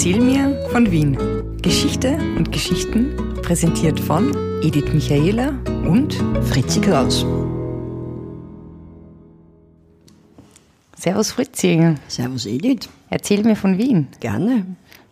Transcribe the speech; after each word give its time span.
Erzähl 0.00 0.22
mir 0.22 0.66
von 0.72 0.90
Wien. 0.90 1.18
Geschichte 1.60 2.16
und 2.38 2.50
Geschichten 2.50 3.34
präsentiert 3.42 4.00
von 4.00 4.34
Edith 4.62 4.94
Michaela 4.94 5.50
und 5.86 6.14
Fritzi 6.44 6.80
Kraus. 6.80 7.26
Servus 10.96 11.32
Fritzi. 11.32 11.96
Servus 12.08 12.46
Edith. 12.46 12.88
Erzähl 13.10 13.44
mir 13.44 13.56
von 13.56 13.76
Wien. 13.76 14.08
Gerne. 14.20 14.64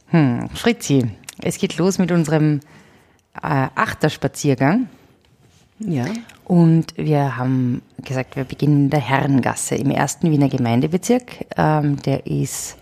Hm, 0.07 0.49
Fritzi, 0.55 1.05
es 1.43 1.59
geht 1.59 1.77
los 1.77 1.99
mit 1.99 2.11
unserem 2.11 2.61
äh, 3.35 3.67
Achterspaziergang. 3.75 4.89
Ja. 5.81 6.07
Und 6.47 6.95
wir 6.97 7.37
haben 7.37 7.83
gesagt, 7.99 8.37
wir 8.37 8.45
beginnen 8.45 8.85
in 8.85 8.91
der 8.91 9.01
Herrengasse 9.01 9.75
im 9.75 9.91
ersten 9.91 10.31
Wiener 10.31 10.49
Gemeindebezirk. 10.49 11.45
Ähm, 11.59 12.01
der 12.01 12.27
ist, 12.27 12.78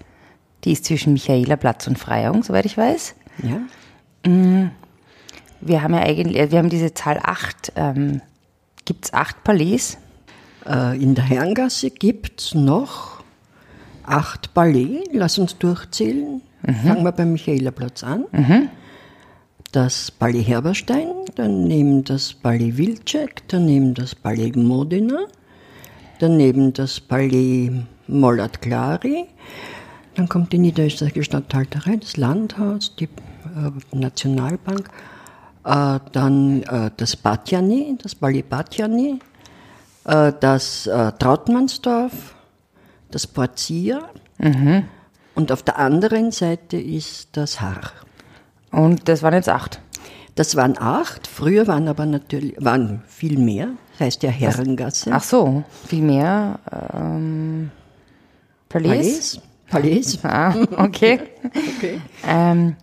die 0.67 0.73
ist 0.73 0.85
zwischen 0.85 1.13
Michaelerplatz 1.13 1.87
und 1.87 1.97
Freiung, 1.97 2.43
soweit 2.43 2.67
ich 2.67 2.77
weiß. 2.77 3.15
Ja. 3.43 3.61
Wir 5.61 5.83
haben 5.83 5.95
ja 5.95 6.01
eigentlich, 6.01 6.51
wir 6.51 6.59
haben 6.59 6.69
diese 6.69 6.93
Zahl 6.93 7.21
8. 7.23 7.73
Ähm, 7.77 8.21
Gibt 8.85 9.07
es 9.07 9.13
acht 9.15 9.45
Palais? 9.45 9.97
Äh, 10.67 11.01
in 11.01 11.15
der 11.15 11.25
Herrengasse 11.25 11.91
gibt 11.91 12.41
es 12.41 12.55
noch 12.55 13.23
acht 14.05 14.55
Palais. 14.55 15.05
Lass 15.13 15.39
uns 15.39 15.57
durchzählen. 15.57 16.43
Fangen 16.63 17.05
wir 17.05 17.13
beim 17.13 17.33
Michaelerplatz 17.33 18.03
an. 18.03 18.25
Das 19.71 20.11
Palais 20.11 20.43
Herberstein, 20.43 21.07
daneben 21.37 22.03
das 22.03 22.33
Palais 22.33 22.77
Wilczek, 22.77 23.43
daneben 23.47 23.95
das 23.95 24.17
Palais 24.17 24.53
Modena, 24.57 25.27
daneben 26.19 26.73
das 26.73 26.99
Palais 26.99 27.71
Mollat 28.09 28.61
Clari, 28.63 29.27
dann 30.17 30.29
kommt 30.29 30.53
die 30.53 30.59
niederösterreichische 30.59 31.25
Stadthalterei, 31.25 31.97
das 31.97 32.17
Landhaus, 32.17 32.97
die 32.97 33.05
äh, 33.05 33.71
Nationalbank, 33.93 34.89
äh, 35.65 36.01
dann 36.13 36.63
äh, 36.63 36.91
das 36.97 37.17
Batjani, 37.17 37.99
das 38.03 38.15
Palais 38.15 38.43
Batjani, 38.43 39.19
äh, 40.05 40.33
das 40.41 40.87
äh, 40.87 41.13
Trautmannsdorf, 41.13 42.35
das 43.11 43.27
Porzier 43.27 44.09
und 45.35 45.53
auf 45.53 45.63
der 45.63 45.79
anderen 45.79 46.33
Seite 46.33 46.77
ist 46.77 47.29
das 47.33 47.61
Haar. 47.61 47.93
Und 48.71 49.09
das 49.09 49.23
waren 49.23 49.35
jetzt 49.35 49.49
acht. 49.49 49.81
Das 50.35 50.57
waren 50.57 50.77
acht, 50.79 51.27
früher 51.27 51.67
waren 51.67 51.89
aber 51.89 52.05
natürlich 52.05 52.55
waren 52.59 53.03
viel 53.07 53.39
mehr, 53.39 53.69
das 53.93 54.07
heißt 54.07 54.23
ja 54.23 54.31
Herrengasse. 54.31 55.11
Ach 55.13 55.23
so, 55.23 55.65
viel 55.87 56.03
mehr. 56.03 56.59
Ähm, 56.93 57.71
Palais? 58.69 58.89
Palais. 58.89 59.41
Palais. 59.71 60.19
Ah, 60.23 60.55
okay. 60.77 61.21
Okay. 61.77 62.01
ähm, 62.27 62.77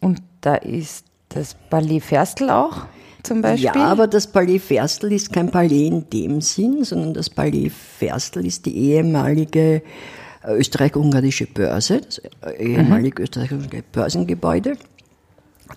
und 0.00 0.22
da 0.40 0.56
ist 0.56 1.04
das 1.28 1.54
Palais 1.70 2.00
Ferstl 2.00 2.50
auch 2.50 2.86
zum 3.22 3.42
Beispiel. 3.42 3.66
Ja, 3.66 3.74
aber 3.74 4.06
das 4.06 4.26
Palais 4.26 4.58
Ferstl 4.58 5.12
ist 5.12 5.32
kein 5.32 5.50
Palais 5.50 5.86
in 5.86 6.10
dem 6.10 6.40
Sinn, 6.40 6.84
sondern 6.84 7.14
das 7.14 7.30
Palais 7.30 7.70
Ferstl 7.70 8.44
ist 8.44 8.66
die 8.66 8.76
ehemalige 8.76 9.82
äh, 10.44 10.54
österreich-ungarische 10.54 11.46
Börse, 11.46 12.00
das 12.00 12.18
äh, 12.18 12.52
ehemalige 12.58 13.22
österreichische 13.22 13.82
Börsengebäude. 13.92 14.76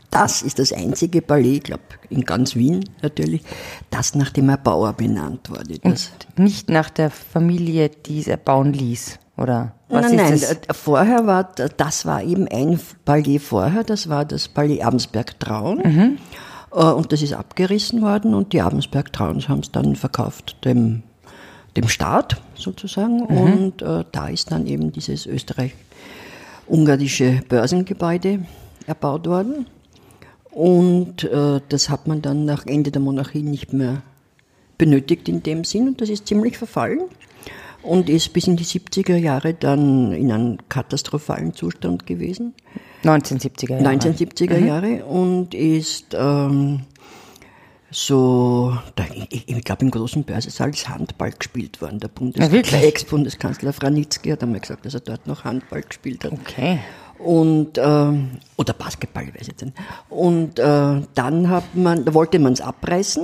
Das 0.10 0.42
ist 0.42 0.60
das 0.60 0.74
einzige 0.74 1.22
Palais, 1.22 1.58
ich 1.58 1.64
glaube 1.64 1.84
in 2.10 2.22
ganz 2.26 2.56
Wien 2.56 2.84
natürlich, 3.02 3.44
das 3.92 4.16
nach 4.16 4.32
dem 4.32 4.50
Erbauer 4.50 4.94
benannt 4.94 5.50
wurde. 5.50 5.80
Das, 5.80 6.12
Und 6.36 6.46
nicht 6.46 6.70
nach 6.70 6.90
der 6.90 7.10
Familie, 7.10 7.90
die 7.90 8.20
es 8.20 8.28
erbauen 8.28 8.74
ließ, 8.74 9.20
oder? 9.38 9.75
Was 9.88 10.08
nein, 10.08 10.16
nein, 10.16 10.32
das? 10.32 10.52
äh, 10.52 10.74
vorher 10.74 11.28
war, 11.28 11.44
das 11.44 12.06
war 12.06 12.24
eben 12.24 12.48
ein 12.48 12.80
Palais 13.06 13.38
vorher, 13.40 13.84
das 13.84 14.10
war 14.10 14.26
das 14.26 14.48
Palais 14.48 14.82
Abensberg-Traun. 14.82 15.78
Mhm. 15.78 16.18
Äh, 16.72 16.92
Und 16.92 17.12
das 17.12 17.22
ist 17.22 17.34
abgerissen 17.34 18.02
worden 18.02 18.34
und 18.34 18.52
die 18.54 18.62
Abensberg-Trauns 18.62 19.48
haben 19.48 19.60
es 19.60 19.72
dann 19.72 19.96
verkauft 19.96 20.58
dem, 20.66 21.04
dem 21.78 21.88
Staat 21.88 22.42
sozusagen. 22.56 23.18
Mhm. 23.18 23.38
Und 23.38 23.84
äh, 23.84 24.04
da 24.12 24.28
ist 24.28 24.52
dann 24.52 24.66
eben 24.66 24.92
dieses 24.92 25.28
österreich-ungarische 25.28 27.42
Börsengebäude 27.48 28.40
erbaut 28.88 29.28
worden. 29.28 29.68
Und 30.50 31.26
äh, 31.26 31.62
das 31.70 31.90
hat 31.90 32.08
man 32.08 32.24
dann 32.24 32.46
nach 32.46 32.66
Ende 32.66 32.90
der 32.90 33.02
Monarchie 33.02 33.44
nicht 33.44 33.72
mehr 33.74 34.02
benötigt 34.78 35.30
in 35.30 35.44
dem 35.44 35.64
Sinn 35.64 35.88
und 35.88 36.02
das 36.02 36.10
ist 36.10 36.28
ziemlich 36.28 36.58
verfallen 36.58 37.00
und 37.86 38.10
ist 38.10 38.34
bis 38.34 38.48
in 38.48 38.56
die 38.56 38.66
70er 38.66 39.16
Jahre 39.16 39.54
dann 39.54 40.12
in 40.12 40.32
einem 40.32 40.58
katastrophalen 40.70 41.54
Zustand 41.54 42.06
gewesen. 42.06 42.54
1970er 43.04 43.80
Jahre. 43.80 43.96
1970er 43.96 44.58
Jahre 44.58 45.06
und 45.06 45.54
ist 45.54 46.16
ähm, 46.18 46.82
so, 47.92 48.78
da, 48.96 49.06
ich, 49.30 49.48
ich 49.48 49.64
glaube 49.64 49.86
im 49.86 49.92
großen 49.92 50.24
Börsesaal 50.24 50.72
ist 50.72 50.90
Handball 50.90 51.32
gespielt 51.32 51.82
worden. 51.82 52.00
Der, 52.00 52.08
Bundes 52.10 52.52
Ja, 52.52 52.80
Ex-Bundeskanzler 52.80 53.72
Franitzky 53.72 54.32
hat 54.32 54.44
einmal 54.44 54.60
gesagt, 54.60 54.86
dass 54.86 54.96
er 54.96 55.00
dort 55.02 55.28
noch 55.28 55.44
Handball 55.44 55.82
gespielt 55.82 56.26
hat. 56.26 56.34
Okay. 56.34 56.80
Und, 57.20 57.78
ähm, 57.78 58.32
oder 58.58 58.74
Basketball, 58.74 59.28
weiß 59.28 59.42
ich 59.42 59.48
jetzt 59.48 59.64
nicht. 59.64 59.78
Und 60.10 60.60
äh, 60.60 61.02
dann 61.14 61.50
hat 61.50 61.76
man, 61.76 62.04
da 62.04 62.14
wollte 62.14 62.40
man 62.40 62.54
es 62.54 62.62
abreißen. 62.62 63.24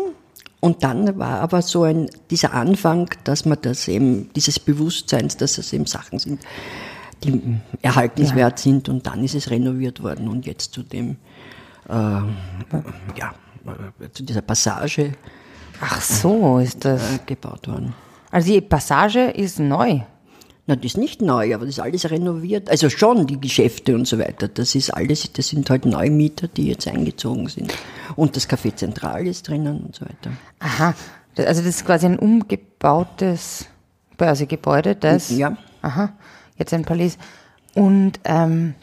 Und 0.61 0.83
dann 0.83 1.17
war 1.17 1.41
aber 1.41 1.61
so 1.63 1.83
ein, 1.83 2.09
dieser 2.29 2.53
Anfang, 2.53 3.09
dass 3.23 3.45
man 3.45 3.57
das 3.61 3.87
eben, 3.87 4.31
dieses 4.33 4.59
Bewusstseins, 4.59 5.35
dass 5.35 5.57
es 5.57 5.73
eben 5.73 5.87
Sachen 5.87 6.19
sind, 6.19 6.39
die 7.23 7.57
erhaltenswert 7.81 8.59
sind. 8.59 8.87
Und 8.87 9.05
dann 9.07 9.23
ist 9.23 9.35
es 9.35 9.49
renoviert 9.49 10.01
worden 10.03 10.27
und 10.27 10.45
jetzt 10.45 10.73
zu 10.73 10.83
dem, 10.83 11.17
äh, 11.89 11.93
ja, 11.93 13.33
äh, 13.99 14.09
zu 14.13 14.23
dieser 14.23 14.43
Passage 14.43 15.13
Ach 15.81 15.99
so 15.99 16.59
ist 16.59 16.85
das. 16.85 17.15
äh, 17.15 17.19
gebaut 17.25 17.67
worden. 17.67 17.93
Also 18.29 18.53
die 18.53 18.61
Passage 18.61 19.31
ist 19.31 19.59
neu. 19.59 20.01
Na, 20.71 20.77
das 20.77 20.85
ist 20.85 20.97
nicht 20.97 21.21
neu, 21.21 21.53
aber 21.53 21.65
das 21.65 21.75
ist 21.75 21.79
alles 21.81 22.09
renoviert. 22.09 22.69
Also 22.69 22.89
schon 22.89 23.27
die 23.27 23.41
Geschäfte 23.41 23.93
und 23.93 24.07
so 24.07 24.17
weiter. 24.17 24.47
Das 24.47 24.73
ist 24.73 24.89
alles, 24.91 25.33
das 25.33 25.49
sind 25.49 25.69
halt 25.69 25.85
Neumieter, 25.85 26.47
die 26.47 26.67
jetzt 26.67 26.87
eingezogen 26.87 27.49
sind. 27.49 27.73
Und 28.15 28.37
das 28.37 28.47
Café 28.47 28.73
Zentral 28.73 29.27
ist 29.27 29.49
drinnen 29.49 29.81
und 29.81 29.95
so 29.95 30.05
weiter. 30.05 30.31
Aha. 30.59 30.93
Also 31.35 31.61
das 31.61 31.75
ist 31.75 31.85
quasi 31.85 32.05
ein 32.05 32.17
umgebautes 32.17 33.65
Börsegebäude, 34.15 34.95
das. 34.95 35.29
Ja. 35.31 35.57
Aha. 35.81 36.13
Jetzt 36.57 36.73
ein 36.73 36.85
Palais. 36.85 37.17
Und 37.75 38.21
ähm, 38.23 38.73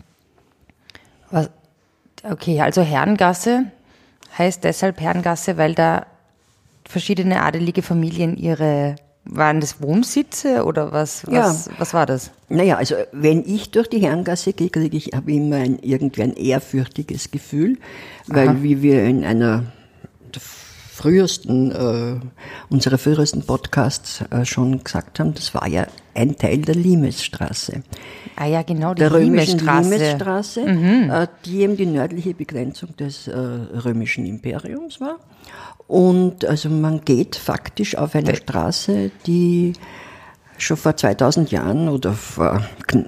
was? 1.31 1.49
Okay, 2.23 2.61
also 2.61 2.83
Herrengasse 2.83 3.65
heißt 4.37 4.63
deshalb 4.63 5.01
Herrengasse, 5.01 5.57
weil 5.57 5.75
da 5.75 6.05
verschiedene 6.87 7.43
adelige 7.43 7.81
Familien 7.81 8.37
ihre 8.37 8.97
waren 9.29 9.61
das 9.61 9.81
Wohnsitze 9.81 10.65
oder 10.65 10.93
was? 10.93 11.25
Was, 11.27 11.71
was 11.79 11.95
war 11.95 12.07
das? 12.07 12.31
Naja, 12.49 12.77
also 12.77 12.97
wenn 13.13 13.45
ich 13.45 13.71
durch 13.71 13.89
die 13.89 13.99
Herrengasse 13.99 14.53
gehe, 14.53 14.71
kriege 14.71 14.97
ich 14.97 15.11
habe 15.15 15.33
immer 15.33 15.57
ein, 15.57 15.79
irgendwie 15.83 16.23
ein 16.23 16.35
ehrfürchtiges 16.35 17.31
Gefühl, 17.31 17.79
weil 18.27 18.63
wie 18.63 18.83
wir 18.83 19.05
in 19.05 19.25
einer 19.25 19.65
frühesten, 20.99 21.71
äh, 21.71 22.21
unserer 22.71 22.99
frühesten 22.99 23.43
Podcasts 23.43 24.25
äh, 24.31 24.45
schon 24.45 24.83
gesagt 24.83 25.21
haben, 25.21 25.33
das 25.33 25.55
war 25.55 25.69
ja 25.69 25.87
ein 26.15 26.37
Teil 26.37 26.59
der 26.59 26.75
Limesstraße. 26.75 27.83
Ah 28.35 28.47
ja, 28.47 28.63
genau, 28.63 28.95
die 28.95 29.01
der 29.01 29.13
römischen 29.13 29.61
Limesstraße. 29.61 29.91
Limesstraße, 29.91 30.61
äh, 30.63 31.27
die 31.45 31.61
eben 31.61 31.77
die 31.77 31.87
nördliche 31.87 32.35
Begrenzung 32.35 32.97
des 32.97 33.29
äh, 33.29 33.39
römischen 33.39 34.27
Imperiums 34.27 35.01
war. 35.01 35.19
Und 35.87 36.45
also 36.45 36.69
man 36.69 37.03
geht 37.05 37.37
faktisch 37.37 37.97
auf 37.97 38.17
einer 38.17 38.35
Straße, 38.35 39.13
die 39.27 39.75
schon 40.59 40.77
vor 40.77 40.97
2000 40.97 41.53
Jahren 41.53 41.89
oder 41.89 42.13
vor 42.13 42.67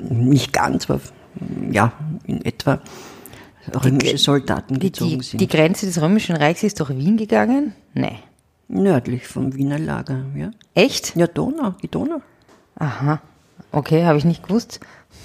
nicht 0.08 0.52
ganz, 0.52 0.88
aber 0.88 1.00
ja, 1.72 1.92
in 2.26 2.44
etwa 2.44 2.80
römische 3.74 4.18
Soldaten 4.18 4.74
Die, 4.74 4.88
gezogen 4.88 5.18
die, 5.18 5.24
sind. 5.24 5.40
die 5.40 5.48
Grenze 5.48 5.86
des 5.86 6.00
Römischen 6.00 6.36
Reichs 6.36 6.62
ist 6.62 6.80
durch 6.80 6.90
Wien 6.90 7.16
gegangen? 7.16 7.74
Nee. 7.94 8.18
Nördlich 8.68 9.26
vom 9.26 9.54
Wiener 9.54 9.78
Lager, 9.78 10.24
ja. 10.36 10.50
Echt? 10.74 11.16
Ja, 11.16 11.26
Donau, 11.26 11.74
die 11.82 11.88
Donau. 11.88 12.22
Aha. 12.76 13.20
Okay, 13.72 14.04
habe 14.04 14.18
ich 14.18 14.24
nicht 14.24 14.46
gewusst. 14.46 14.80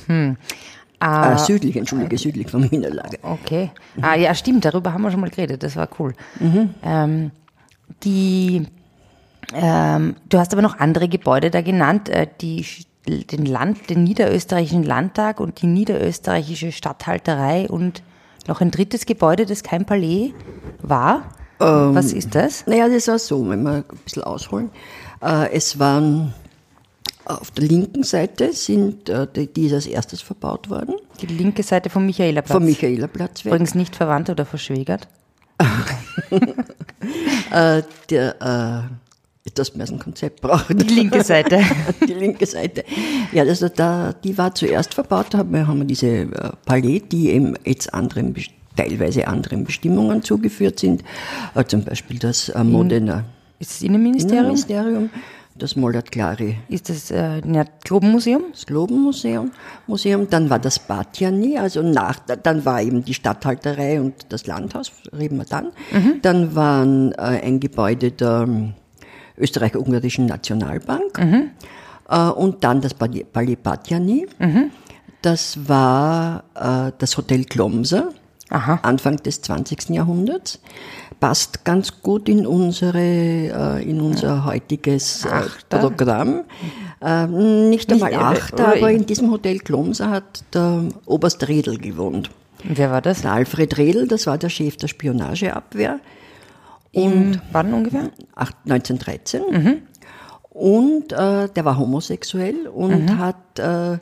Hm. 0.08 0.38
Ah, 1.00 1.38
südlich, 1.38 1.76
entschuldige, 1.76 2.18
südlich 2.18 2.50
vom 2.50 2.70
Wiener 2.72 2.90
Lager. 2.90 3.18
Okay. 3.22 3.72
Ah 4.02 4.16
ja, 4.16 4.34
stimmt, 4.34 4.66
darüber 4.66 4.94
haben 4.94 5.04
wir 5.04 5.12
schon 5.12 5.20
mal 5.20 5.30
geredet, 5.30 5.62
das 5.62 5.76
war 5.76 5.90
cool. 6.00 6.14
Ähm, 6.84 7.32
die, 8.04 8.66
ähm, 9.54 10.16
du 10.30 10.40
hast 10.40 10.54
aber 10.54 10.62
noch 10.62 10.80
andere 10.80 11.08
Gebäude 11.08 11.52
da 11.52 11.62
genannt, 11.62 12.10
äh, 12.10 12.28
die, 12.42 12.66
den 13.08 13.46
Land, 13.46 13.90
den 13.90 14.04
niederösterreichischen 14.04 14.84
Landtag 14.84 15.40
und 15.40 15.62
die 15.62 15.68
niederösterreichische 15.68 16.72
Statthalterei 16.72 17.68
und 17.70 18.02
noch 18.48 18.62
ein 18.62 18.72
drittes 18.72 19.06
Gebäude, 19.06 19.46
das 19.46 19.64
kein 19.64 19.86
Palais 19.86 20.34
war. 20.82 21.24
Was 21.58 22.12
ist 22.12 22.36
das? 22.36 22.68
Naja, 22.68 22.90
das 22.90 23.08
war 23.08 23.18
so, 23.18 23.48
wenn 23.50 23.64
wir 23.64 23.76
ein 23.76 23.84
bisschen 24.04 24.24
ausholen. 24.24 24.70
Äh, 25.22 25.52
es 25.54 25.80
waren 25.80 26.34
Auf 27.26 27.50
der 27.52 27.64
linken 27.66 28.04
Seite 28.04 28.54
sind, 28.54 29.10
äh, 29.10 29.26
die, 29.26 29.48
die 29.52 29.66
ist 29.66 29.74
als 29.74 29.88
erstes 29.88 30.22
verbaut 30.22 30.70
worden. 30.70 30.96
Die 31.22 31.26
linke 31.26 31.64
Seite 31.64 31.90
vom 31.90 32.06
Michaelerplatz. 32.06 32.56
Vom 32.56 32.66
Michaelerplatz 32.66 33.44
weg. 33.44 33.52
Übrigens 33.52 33.74
nicht 33.74 33.96
verwandt 33.96 34.30
oder 34.30 34.46
verschwägert. 34.46 35.08
Äh, 37.52 37.84
der, 38.10 38.42
äh, 38.42 39.05
dass 39.54 39.76
man 39.76 39.88
ein 39.88 40.00
Konzept 40.00 40.42
braucht. 40.42 40.70
Die 40.70 40.94
linke 40.94 41.24
Seite. 41.24 41.62
die 42.08 42.14
linke 42.14 42.46
Seite. 42.46 42.84
Ja, 43.32 43.44
also 43.44 43.70
da, 43.70 44.14
die 44.14 44.38
war 44.38 44.56
zuerst 44.56 44.96
verbaut, 44.96 45.28
da 45.30 45.40
haben 45.40 45.54
wir, 45.54 45.68
haben 45.68 45.80
wir 45.80 45.86
diese 45.86 46.08
äh, 46.08 46.28
Palais, 46.66 47.02
die 47.12 47.30
eben 47.30 47.54
jetzt 47.64 47.94
anderen, 47.94 48.36
teilweise 48.76 49.28
anderen 49.28 49.64
Bestimmungen 49.64 50.24
zugeführt 50.24 50.80
sind. 50.80 51.04
Äh, 51.54 51.64
zum 51.66 51.84
Beispiel 51.84 52.18
das 52.18 52.50
äh, 52.50 52.64
Modena 52.64 53.26
Ist 53.60 53.72
das 53.72 53.82
Innenministerium? 53.84 54.40
Innenministerium, 54.40 55.10
das 55.58 55.76
Mollert 55.76 56.12
Clari 56.12 56.58
Ist 56.68 56.90
das 56.90 57.12
äh, 57.12 57.42
ein 57.44 57.66
Globenmuseum? 57.84 58.46
das 58.52 58.66
Globenmuseum, 58.66 59.52
Museum, 59.86 60.28
dann 60.28 60.50
war 60.50 60.58
das 60.58 60.80
Batjani, 60.80 61.60
also 61.60 61.84
nach, 61.84 62.18
dann 62.20 62.66
war 62.66 62.82
eben 62.82 63.06
die 63.06 63.14
Statthalterei 63.14 64.02
und 64.02 64.26
das 64.30 64.48
Landhaus, 64.48 64.92
reden 65.16 65.38
wir 65.38 65.46
dann. 65.46 65.72
Dann 66.24 66.56
waren 66.56 67.12
äh, 67.12 67.42
ein 67.44 67.60
Gebäude 67.60 68.12
der 68.12 68.74
Österreich-Ungarischen 69.38 70.26
Nationalbank 70.26 71.20
äh, 72.10 72.18
und 72.30 72.64
dann 72.64 72.82
das 72.82 72.94
Palais 72.94 73.56
Batjani. 73.62 74.28
Das 75.22 75.58
war 75.68 76.44
äh, 76.54 76.92
das 76.98 77.18
Hotel 77.18 77.46
Glomser, 77.46 78.10
Aha. 78.50 78.80
Anfang 78.84 79.18
des 79.18 79.42
20. 79.42 79.90
Jahrhunderts. 79.90 80.60
Passt 81.20 81.64
ganz 81.66 82.02
gut 82.02 82.30
in 82.30 82.46
unsere, 82.46 83.00
äh, 83.00 83.84
in 83.90 84.02
unser 84.02 84.46
heutiges 84.46 85.26
Achter? 85.26 85.80
Programm. 85.80 86.42
Nicht 87.70 87.92
einmal 87.92 88.12
Nicht, 88.12 88.22
acht, 88.22 88.54
oder 88.54 88.68
aber 88.78 88.92
in- 88.92 89.06
diesem 89.06 89.32
Hotel 89.32 89.60
Glomser 89.60 90.10
hat 90.10 90.44
der 90.54 90.84
Oberst 91.06 91.48
Redl 91.48 91.78
gewohnt. 91.78 92.30
Wer 92.64 92.92
war 92.92 93.02
das? 93.02 93.22
Der 93.22 93.32
Alfred 93.34 93.78
Redl, 93.78 94.08
das 94.08 94.26
war 94.28 94.38
der 94.38 94.50
Chef 94.50 94.78
der 94.78 94.88
Spionageabwehr. 94.88 96.00
Und 96.96 97.42
wann 97.52 97.74
ungefähr? 97.74 98.10
acht- 98.36 98.56
1913. 98.66 99.82
Und 100.50 101.12
äh, 101.12 101.50
der 101.50 101.66
war 101.66 101.78
homosexuell 101.78 102.68
und 102.68 103.18
hat, 103.18 103.60
äh, 103.60 103.98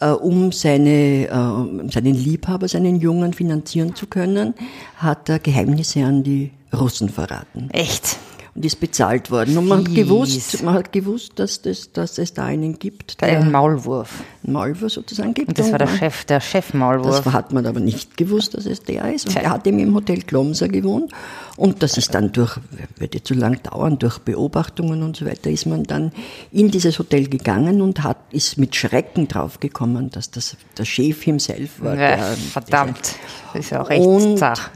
äh, 0.00 0.10
um 0.12 0.50
seine, 0.50 1.26
äh, 1.28 1.30
um 1.34 1.90
seinen 1.90 2.14
Liebhaber, 2.14 2.68
seinen 2.68 2.96
Jungen 3.00 3.34
finanzieren 3.34 3.94
zu 3.94 4.06
können, 4.06 4.54
hat 4.96 5.28
er 5.28 5.38
Geheimnisse 5.38 6.02
an 6.04 6.22
die 6.22 6.52
Russen 6.72 7.08
verraten 7.10 7.68
Echt? 7.72 8.16
Und 8.54 8.64
ist 8.64 8.80
bezahlt 8.80 9.30
worden. 9.30 9.56
Und 9.58 9.68
man 9.68 9.84
hat 9.86 9.94
gewusst, 9.94 10.62
man 10.62 10.74
hat 10.74 10.92
gewusst, 10.92 11.32
dass, 11.36 11.62
das, 11.62 11.92
dass 11.92 12.18
es 12.18 12.34
da 12.34 12.44
einen 12.46 12.78
gibt, 12.78 13.20
der 13.20 13.40
Ein 13.40 13.52
Maulwurf. 13.52 14.24
einen 14.44 14.52
Maulwurf 14.54 14.92
sozusagen 14.92 15.34
gibt. 15.34 15.48
Und 15.50 15.58
das 15.58 15.70
war 15.70 15.78
der 15.78 15.86
Chef, 15.86 16.24
der 16.24 16.40
Chefmaulwurf. 16.40 17.22
das 17.22 17.32
hat 17.32 17.52
man 17.52 17.64
aber 17.66 17.78
nicht 17.80 18.16
gewusst, 18.16 18.54
dass 18.54 18.66
es 18.66 18.82
der 18.82 19.12
ist. 19.14 19.26
Und 19.28 19.36
er 19.36 19.50
hat 19.50 19.66
eben 19.66 19.78
im 19.78 19.94
Hotel 19.94 20.18
Glomser 20.22 20.68
gewohnt. 20.68 21.12
Und 21.56 21.82
das 21.82 21.96
ist 21.96 22.14
dann 22.14 22.32
durch, 22.32 22.58
wird 22.96 23.14
jetzt 23.14 23.28
zu 23.28 23.34
lang 23.34 23.62
dauern, 23.62 23.98
durch 23.98 24.18
Beobachtungen 24.18 25.02
und 25.02 25.16
so 25.16 25.26
weiter, 25.26 25.50
ist 25.50 25.66
man 25.66 25.84
dann 25.84 26.10
in 26.50 26.70
dieses 26.70 26.98
Hotel 26.98 27.28
gegangen 27.28 27.80
und 27.82 28.02
hat, 28.02 28.16
ist 28.32 28.58
mit 28.58 28.74
Schrecken 28.74 29.28
draufgekommen, 29.28 30.10
dass 30.10 30.30
das 30.30 30.56
der 30.76 30.84
Chef 30.86 31.22
himself 31.22 31.80
war. 31.82 31.94
Ja, 31.94 32.16
der- 32.16 32.24
verdammt. 32.36 33.14
Das 33.52 33.64
ist 33.64 33.70
ja 33.70 33.82
auch 33.82 33.90
echt 33.90 34.04
und 34.04 34.38
zach. 34.38 34.70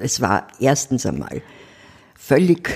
es 0.00 0.20
war 0.20 0.46
erstens 0.60 1.04
einmal 1.04 1.42
völlig 2.28 2.68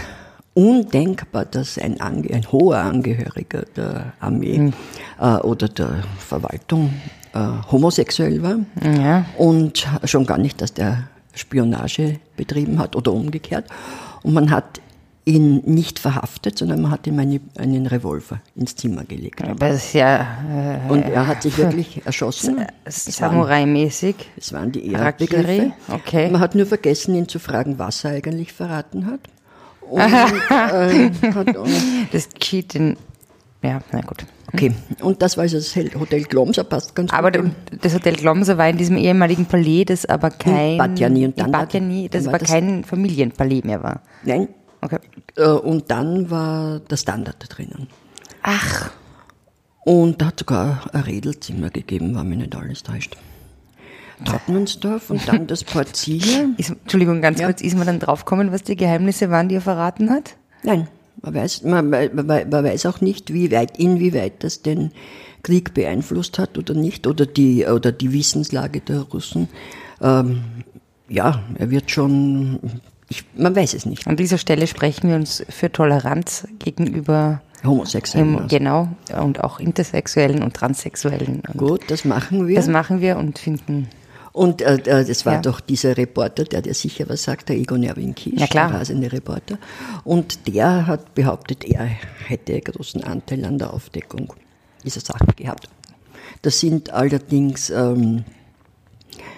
undenkbar, 0.54 1.44
dass 1.44 1.78
ein, 1.78 2.00
Ange 2.00 2.32
ein 2.32 2.50
hoher 2.50 2.78
Angehöriger 2.78 3.62
der 3.76 4.12
Armee 4.20 4.56
Hm. 4.56 4.72
äh, 5.20 5.36
oder 5.36 5.68
der 5.68 6.04
Verwaltung 6.18 6.92
äh, 7.34 7.38
homosexuell 7.70 8.42
war. 8.42 8.56
Ja. 8.82 9.24
Und 9.38 9.86
schon 10.04 10.26
gar 10.26 10.38
nicht, 10.38 10.60
dass 10.60 10.72
der 10.74 11.08
Spionage 11.34 12.18
betrieben 12.36 12.78
hat 12.78 12.96
oder 12.96 13.12
umgekehrt. 13.12 13.66
Und 14.22 14.34
man 14.34 14.50
hat 14.50 14.80
ihn 15.24 15.62
nicht 15.64 15.98
verhaftet, 16.00 16.58
sondern 16.58 16.82
man 16.82 16.90
hat 16.90 17.06
ihm 17.06 17.18
eine, 17.18 17.40
einen 17.56 17.86
Revolver 17.86 18.40
ins 18.56 18.74
Zimmer 18.74 19.04
gelegt. 19.04 19.40
Ja 19.40 19.54
äh, 20.86 20.90
Und 20.90 21.02
er 21.02 21.26
hat 21.28 21.42
sich 21.42 21.56
wirklich 21.64 22.04
erschossen. 22.04 22.56
Waren, 22.56 22.66
Samurai-mäßig. 22.86 24.16
es 24.36 24.52
waren 24.52 24.72
die 24.72 24.94
Harakiri, 24.96 25.34
Ehrbegriffe. 25.36 25.72
okay. 25.88 26.28
Man 26.30 26.40
hat 26.40 26.54
nur 26.56 26.66
vergessen, 26.66 27.14
ihn 27.14 27.28
zu 27.28 27.38
fragen, 27.38 27.78
was 27.78 28.04
er 28.04 28.10
eigentlich 28.12 28.52
verraten 28.52 29.06
hat. 29.06 29.20
Und, 29.90 30.00
äh, 30.00 31.10
hat 31.34 31.56
Das 32.12 32.28
geschieht 32.38 32.74
in. 32.74 32.96
Ja, 33.62 33.80
na 33.92 34.00
gut. 34.00 34.24
okay, 34.52 34.72
und 35.02 35.22
das 35.22 35.36
war 35.36 35.42
also 35.42 35.56
das 35.56 35.76
Hotel 35.98 36.24
Glomser, 36.24 36.64
passt 36.64 36.94
ganz 36.96 37.12
Aber 37.12 37.30
gut. 37.30 37.52
das 37.80 37.94
Hotel 37.94 38.16
Glomser 38.16 38.58
war 38.58 38.68
in 38.68 38.76
diesem 38.76 38.96
ehemaligen 38.96 39.46
Palais, 39.46 39.84
das 39.84 40.04
aber 40.06 40.30
kein. 40.30 40.78
Batjani 40.78 41.26
und 41.26 41.38
dann 41.38 41.52
Batjani, 41.52 42.08
das 42.08 42.26
aber 42.26 42.38
das- 42.38 42.48
kein 42.50 42.82
Familienpalais 42.82 43.62
mehr 43.62 43.80
war. 43.82 44.00
Nein, 44.24 44.48
Okay. 44.80 44.98
äh, 45.36 45.44
und 45.46 45.88
dann 45.92 46.28
war 46.28 46.80
der 46.80 46.96
Standard 46.96 47.36
da 47.38 47.46
drinnen. 47.46 47.86
Ach, 48.42 48.90
Und 49.84 50.20
da 50.20 50.26
hat 50.26 50.38
sogar 50.40 50.82
ein 50.92 51.02
Redelzimmer 51.02 51.70
gegeben, 51.70 52.14
war 52.16 52.24
mir 52.24 52.36
nicht 52.36 52.54
alles 52.56 52.82
täuscht. 52.82 53.16
Trottmannsdorf 54.24 55.10
und 55.10 55.26
dann 55.28 55.46
das 55.46 55.64
Portier. 55.64 56.50
ist, 56.56 56.70
Entschuldigung, 56.70 57.20
ganz 57.22 57.40
Ja. 57.40 57.46
kurz, 57.46 57.60
ist 57.60 57.76
man 57.76 57.86
dann 57.86 57.98
draufgekommen, 58.00 58.52
was 58.52 58.62
die 58.62 58.76
Geheimnisse 58.76 59.30
waren, 59.30 59.48
die 59.48 59.56
er 59.56 59.60
verraten 59.60 60.10
hat? 60.10 60.36
Nein, 60.62 60.88
man 61.22 61.34
weiß, 61.34 61.62
man, 61.64 61.90
man, 61.90 62.10
man 62.14 62.50
weiß 62.52 62.86
auch 62.86 63.00
nicht, 63.00 63.32
wie 63.32 63.50
weit, 63.50 63.78
inwieweit 63.78 64.42
das 64.44 64.62
den 64.62 64.92
Krieg 65.42 65.74
beeinflusst 65.74 66.38
hat 66.38 66.56
oder 66.58 66.74
nicht, 66.74 67.06
oder 67.06 67.26
die, 67.26 67.66
oder 67.66 67.90
die 67.92 68.12
Wissenslage 68.12 68.80
der 68.80 69.00
Russen. 69.00 69.48
Ähm, 70.00 70.42
ja, 71.08 71.42
er 71.58 71.70
wird 71.70 71.90
schon, 71.90 72.60
ich, 73.08 73.24
man 73.36 73.54
weiß 73.54 73.74
es 73.74 73.84
nicht. 73.86 74.06
An 74.06 74.16
dieser 74.16 74.38
Stelle 74.38 74.66
sprechen 74.66 75.08
wir 75.10 75.16
uns 75.16 75.44
für 75.48 75.70
Toleranz 75.70 76.46
gegenüber 76.60 77.42
Homosexuellen. 77.64 78.38
ähm, 78.38 78.48
genau 78.48 78.88
und 79.20 79.42
auch 79.44 79.60
Intersexuellen 79.60 80.42
und 80.42 80.54
Transsexuellen. 80.54 81.42
Und 81.46 81.56
Gut, 81.58 81.82
das 81.88 82.04
machen 82.04 82.46
wir. 82.48 82.56
Das 82.56 82.68
machen 82.68 83.00
wir 83.00 83.16
und 83.18 83.38
finden. 83.38 83.88
Und 84.32 84.62
äh, 84.62 84.76
äh, 84.76 85.04
das 85.04 85.26
war 85.26 85.34
Ja. 85.34 85.40
doch 85.42 85.60
dieser 85.60 85.96
Reporter, 85.98 86.44
der 86.44 86.62
dir 86.62 86.72
sicher 86.74 87.04
was 87.08 87.22
sagt, 87.24 87.50
der 87.50 87.56
Egon 87.56 87.82
Erwin 87.82 88.14
Kisch, 88.14 88.40
Ja, 88.40 88.46
klar. 88.46 88.70
der 88.70 88.80
rasende 88.80 89.12
Reporter. 89.12 89.58
Und 90.04 90.46
der 90.48 90.86
hat 90.86 91.14
behauptet, 91.14 91.64
er 91.64 91.84
hätte 91.84 92.58
großen 92.60 93.04
Anteil 93.04 93.44
an 93.44 93.58
der 93.58 93.72
Aufdeckung 93.74 94.32
dieser 94.84 95.00
Sache 95.00 95.26
gehabt. 95.36 95.68
Das 96.40 96.60
sind 96.60 96.90
allerdings 96.90 97.68
ähm, 97.70 98.24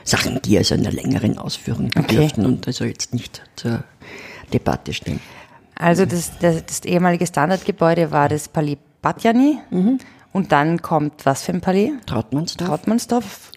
Sachen, 0.05 0.41
die 0.43 0.57
also 0.59 0.75
einer 0.75 0.93
längeren 0.93 1.39
Ausführung 1.39 1.87
Okay. 1.97 2.03
bedürften 2.07 2.47
und 2.47 2.67
also 2.67 2.85
jetzt 2.85 3.13
nicht 3.15 3.43
zur 3.57 3.83
Debatte 4.53 4.93
stehen. 4.93 5.19
Also 5.75 6.07
das, 6.07 6.39
das, 6.39 6.65
das 6.67 6.85
ehemalige 6.85 7.27
Standardgebäude 7.27 8.13
war 8.13 8.29
das 8.29 8.47
Palais 8.49 8.79
Batjani 9.03 9.59
und 10.33 10.53
dann 10.53 10.81
kommt 10.83 11.27
was 11.27 11.43
für 11.43 11.53
ein 11.53 11.61
Palais? 11.61 11.91
Trautmannsdorf? 12.07 12.69
Trautmannsdorf. 12.69 13.51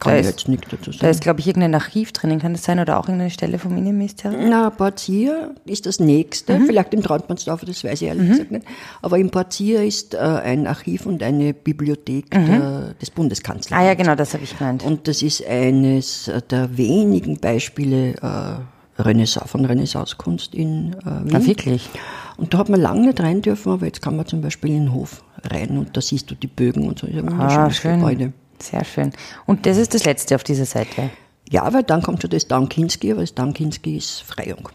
Kann 0.00 0.14
da 0.14 0.18
ich 0.18 0.20
ist- 0.20 0.30
jetzt 0.30 0.48
nicht 0.48 0.64
dazu 0.72 0.90
Da 0.92 0.96
sagen. 0.98 1.10
ist, 1.10 1.20
glaube 1.20 1.40
ich, 1.40 1.46
irgendein 1.46 1.74
Archiv 1.74 2.12
drinnen, 2.12 2.38
kann 2.40 2.52
das 2.52 2.64
sein? 2.64 2.78
Oder 2.80 2.98
auch 2.98 3.04
irgendeine 3.06 3.30
Stelle 3.30 3.58
vom 3.58 3.76
Innenministerium? 3.76 4.48
Na, 4.48 4.70
Portier 4.70 5.54
ist 5.66 5.84
das 5.84 6.00
nächste, 6.00 6.58
Mhm. 6.58 6.66
vielleicht 6.66 6.94
im 6.94 7.02
Trautmannsdorf, 7.02 7.64
das 7.66 7.84
weiß 7.84 8.00
ich 8.00 8.08
ehrlich 8.08 8.28
gesagt 8.30 8.50
nicht. 8.50 8.66
Aber 9.02 9.18
im 9.18 9.28
Portier 9.30 9.84
ist 9.84 10.14
äh, 10.14 10.18
ein 10.18 10.66
Archiv 10.66 11.04
und 11.04 11.22
eine 11.22 11.52
Bibliothek 11.52 12.30
der, 12.30 12.94
des 13.00 13.10
Bundeskanzlers. 13.10 13.78
Mhm. 13.78 13.84
Ah 13.84 13.86
ja, 13.88 13.94
genau, 13.94 14.14
das 14.14 14.32
habe 14.32 14.42
ich 14.44 14.56
gemeint. 14.56 14.82
Und 14.82 15.06
das 15.06 15.20
ist 15.22 15.46
eines 15.46 16.30
der 16.50 16.76
wenigen 16.78 17.38
Beispiele 17.38 18.14
äh, 18.22 19.02
Renaissance, 19.02 19.48
von 19.48 19.64
Renaissancekunst 19.64 20.54
in 20.54 20.94
äh, 20.94 21.24
Wien. 21.30 21.36
Ah, 21.36 21.44
wirklich? 21.44 21.90
Und 22.36 22.54
da 22.54 22.58
hat 22.58 22.68
man 22.68 22.80
lange 22.80 23.06
nicht 23.08 23.20
rein 23.20 23.42
dürfen, 23.42 23.70
aber 23.72 23.86
jetzt 23.86 24.00
kann 24.00 24.16
man 24.16 24.24
zum 24.26 24.40
Beispiel 24.40 24.70
in 24.70 24.84
den 24.86 24.92
Hof 24.94 25.22
rein 25.42 25.76
und 25.76 25.96
da 25.96 26.00
siehst 26.00 26.30
du 26.30 26.34
die 26.34 26.46
Bögen 26.46 26.88
und 26.88 26.98
so. 27.00 27.06
Das 27.06 27.16
ist 27.16 27.22
ein 27.22 27.28
Ah, 27.28 27.32
wunderschönes 27.32 27.76
schön. 27.76 27.98
Gebäude. 28.00 28.32
Sehr 28.64 28.84
schön. 28.84 29.12
Und 29.46 29.66
das 29.66 29.76
ist 29.76 29.94
das 29.94 30.04
letzte 30.04 30.34
auf 30.34 30.44
dieser 30.44 30.64
Seite. 30.64 31.10
Ja, 31.50 31.72
weil 31.72 31.82
dann 31.82 32.02
kommt 32.02 32.22
schon 32.22 32.30
das 32.30 32.48
Dankinski, 32.48 33.12
aber 33.12 33.20
das 33.20 33.34
Dankinski 33.34 33.98
ist 33.98 34.22
Freiung. 34.22 34.70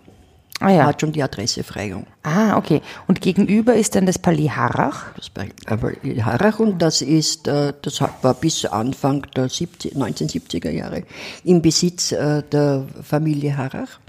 Ah 0.59 0.69
ja. 0.69 0.85
Hat 0.85 1.01
schon 1.01 1.13
die 1.13 1.23
Adresse 1.23 1.63
Freiung. 1.63 2.05
Ah, 2.21 2.57
okay. 2.57 2.81
Und 3.07 3.21
gegenüber 3.21 3.75
ist 3.75 3.95
dann 3.95 4.05
das 4.05 4.19
Palais 4.19 4.49
Harrach. 4.49 5.13
Das 5.15 5.29
bei 5.29 5.49
aber 5.65 5.93
Harrach 6.21 6.59
und 6.59 6.81
das 6.81 7.01
ist, 7.01 7.47
äh, 7.47 7.73
das 7.81 8.01
war 8.01 8.33
bis 8.33 8.65
Anfang 8.65 9.25
der 9.35 9.47
70, 9.47 9.95
1970er 9.95 10.69
Jahre 10.69 11.03
im 11.45 11.61
Besitz 11.61 12.11
äh, 12.11 12.43
der 12.43 12.85
Familie 13.01 13.57
Harrach. 13.57 13.99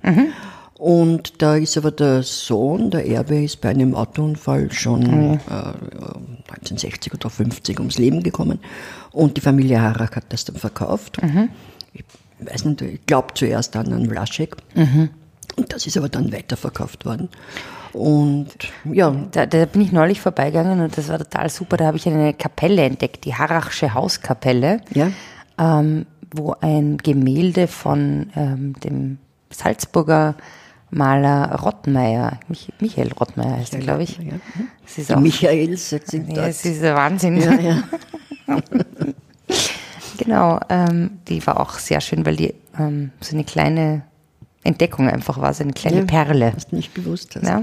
Und 0.81 1.43
da 1.43 1.57
ist 1.57 1.77
aber 1.77 1.91
der 1.91 2.23
Sohn, 2.23 2.91
der 2.91 3.07
Erbe, 3.07 3.43
ist 3.45 3.61
bei 3.61 3.69
einem 3.69 3.95
Autounfall 3.95 4.73
schon 4.73 5.03
äh, 5.03 5.39
1960 5.47 7.13
oder 7.13 7.29
50 7.29 7.79
ums 7.81 7.99
Leben 7.99 8.23
gekommen. 8.23 8.61
Und 9.13 9.37
die 9.37 9.43
Familie 9.43 9.83
Harrach 9.83 10.17
hat 10.17 10.25
das 10.31 10.47
dann 10.47 10.57
verkauft. 10.57 11.19
Ich 11.93 12.03
weiß 12.39 12.65
nicht, 12.65 12.81
ich 12.81 13.05
glaube 13.05 13.35
zuerst 13.35 13.77
an 13.77 13.93
einen 13.93 14.09
Vlaschek. 14.09 14.57
Und 15.57 15.71
das 15.71 15.87
ist 15.87 15.99
aber 15.99 16.09
dann 16.09 16.33
weiterverkauft 16.33 17.05
worden. 17.05 17.29
Und 17.93 18.49
ja, 18.91 19.11
Da, 19.33 19.45
da 19.45 19.67
bin 19.67 19.83
ich 19.83 19.93
neulich 19.93 20.23
vorbeigegangen 20.23 20.81
und 20.81 20.97
das 20.97 21.11
war 21.11 21.19
total 21.19 21.51
super. 21.51 21.77
Da 21.77 21.85
habe 21.89 21.99
ich 21.99 22.09
eine 22.09 22.33
Kapelle 22.33 22.85
entdeckt, 22.85 23.27
die 23.27 23.35
Harrachsche 23.35 23.93
Hauskapelle, 23.93 24.81
ja, 24.95 25.11
ähm, 25.59 26.07
wo 26.35 26.55
ein 26.63 26.97
Gemälde 26.97 27.67
von 27.67 28.31
ähm, 28.35 28.73
dem 28.83 29.19
Salzburger 29.51 30.37
Maler 30.91 31.55
Rottmeier, 31.61 32.41
Mich 32.49 32.73
Michael 32.81 33.13
Rottmeier 33.13 33.57
heißt 33.59 33.75
er, 33.75 33.81
glaube 33.81 34.03
ich. 34.03 34.19
Ja. 34.19 34.35
Das 34.85 34.99
ist 34.99 35.11
Die 35.11 35.15
auch, 35.15 35.21
Michaels 35.21 35.91
sind 35.91 36.29
ja, 36.29 36.35
dort. 36.35 36.49
es 36.49 36.65
ist 36.65 36.83
der 36.83 36.95
Wahnsinn. 36.97 37.37
Ja, 37.41 37.55
ja. 37.61 37.83
Genau, 40.19 40.61
ähm, 40.69 41.19
die 41.29 41.45
war 41.47 41.59
auch 41.59 41.79
sehr 41.79 42.01
schön, 42.03 42.27
weil 42.27 42.37
die 42.37 42.55
ähm, 42.79 43.11
so 43.21 43.35
eine 43.35 43.45
kleine 43.45 44.03
Entdeckung 44.65 45.09
einfach 45.09 45.41
war, 45.41 45.55
so 45.55 45.63
eine 45.65 45.73
kleine 45.73 46.01
Ja. 46.01 46.05
Perle. 46.05 46.53
Hast 46.55 46.73
du 46.73 46.77
nicht 46.77 46.95
gewusst 46.95 47.37
hast. 47.37 47.47
Ja, 47.47 47.63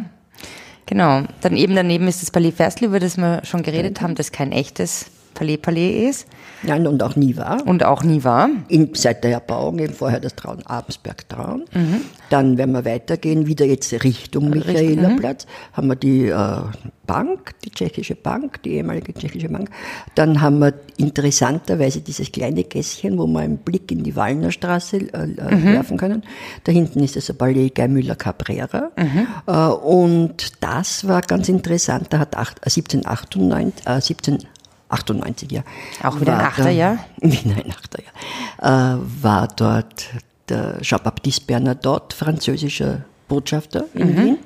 genau. 0.88 1.22
Dann 1.42 1.56
eben 1.56 1.76
daneben 1.76 2.08
ist 2.08 2.24
das 2.24 2.32
Palais 2.32 2.52
Ferstel, 2.52 2.86
über 2.88 3.00
das 3.00 3.18
wir 3.18 3.42
schon 3.46 3.62
geredet 3.62 4.02
haben, 4.02 4.16
das 4.16 4.32
kein 4.32 4.52
echtes 4.52 5.06
Palais 5.38 5.58
Palais 5.58 6.10
ist. 6.10 6.28
Nein, 6.64 6.88
und 6.88 7.04
auch 7.04 7.16
nie 7.16 7.38
war. 7.38 7.66
Und 7.68 7.84
auch 7.84 8.04
nie 8.04 8.24
war. 8.24 8.50
In, 8.68 8.90
seit 8.96 9.24
der 9.24 9.32
Erbauung, 9.32 9.78
eben 9.78 9.94
vorher 9.94 10.20
das 10.20 10.36
Traun, 10.36 10.64
Abensberg 10.66 11.30
Traun. 11.30 11.66
Mhm. 11.74 12.02
Dann, 12.30 12.58
wenn 12.58 12.72
wir 12.72 12.84
weitergehen, 12.84 13.46
wieder 13.46 13.66
jetzt 13.66 14.04
Richtung 14.04 14.50
Michaelerplatz, 14.50 15.46
mhm. 15.46 15.78
haben 15.78 15.88
wir 15.88 15.96
die 15.96 16.26
äh, 16.26 16.62
Bank, 17.06 17.54
die 17.64 17.70
tschechische 17.70 18.16
Bank, 18.16 18.62
die 18.64 18.74
ehemalige 18.74 19.14
tschechische 19.14 19.50
Bank. 19.50 19.70
Dann 20.16 20.42
haben 20.42 20.60
wir 20.60 20.74
interessanterweise 20.98 22.02
dieses 22.02 22.32
kleine 22.32 22.64
Gässchen, 22.64 23.18
wo 23.18 23.28
wir 23.28 23.40
einen 23.40 23.60
Blick 23.60 23.92
in 23.92 24.04
die 24.04 24.16
Wallner 24.16 24.52
Straße 24.52 24.98
äh, 24.98 25.08
äh 25.14 25.56
mhm. 25.56 25.64
werfen 25.66 25.98
können. 25.98 26.24
Da 26.64 26.72
hinten 26.72 27.02
ist 27.04 27.16
das 27.16 27.32
Palais 27.34 27.70
Geimüller 27.74 28.16
Cabrera. 28.16 28.90
Mhm. 28.98 29.28
Äh, 29.46 29.68
und 29.68 30.64
das 30.64 31.08
war 31.08 31.22
ganz 31.22 31.48
interessant. 31.48 32.08
Da 32.10 32.20
hat 32.20 32.36
1798, 32.36 33.88
1798, 33.88 34.18
17 34.18 34.57
98er. 34.90 35.64
Auch 36.04 36.20
wieder 36.20 36.38
ein 36.38 36.46
8er 36.46 36.98
Wieder 37.22 37.56
ein 37.66 37.72
Achterjahr. 37.72 38.14
Äh, 38.62 39.00
war 39.22 39.48
dort 39.56 40.10
der 40.50 40.80
Jean-Baptiste 40.82 41.46
Bernadotte, 41.46 42.16
französischer 42.16 43.04
Botschafter 43.28 43.86
in 43.94 44.12
mhm. 44.12 44.18
Wien, 44.18 44.38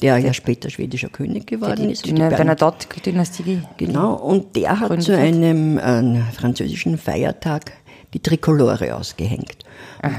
der 0.00 0.18
ja 0.18 0.32
später 0.32 0.70
schwedischer 0.70 1.08
König 1.08 1.46
geworden 1.46 1.90
ist. 1.90 2.06
Die, 2.06 2.12
Bernadotte-Dynastie. 2.12 3.62
Genau, 3.76 4.14
und 4.14 4.54
der 4.54 4.78
hat 4.78 5.02
zu 5.02 5.16
einem 5.16 5.78
äh, 5.78 6.22
französischen 6.32 6.98
Feiertag 6.98 7.72
die 8.14 8.20
Trikolore 8.20 8.94
ausgehängt. 8.94 9.64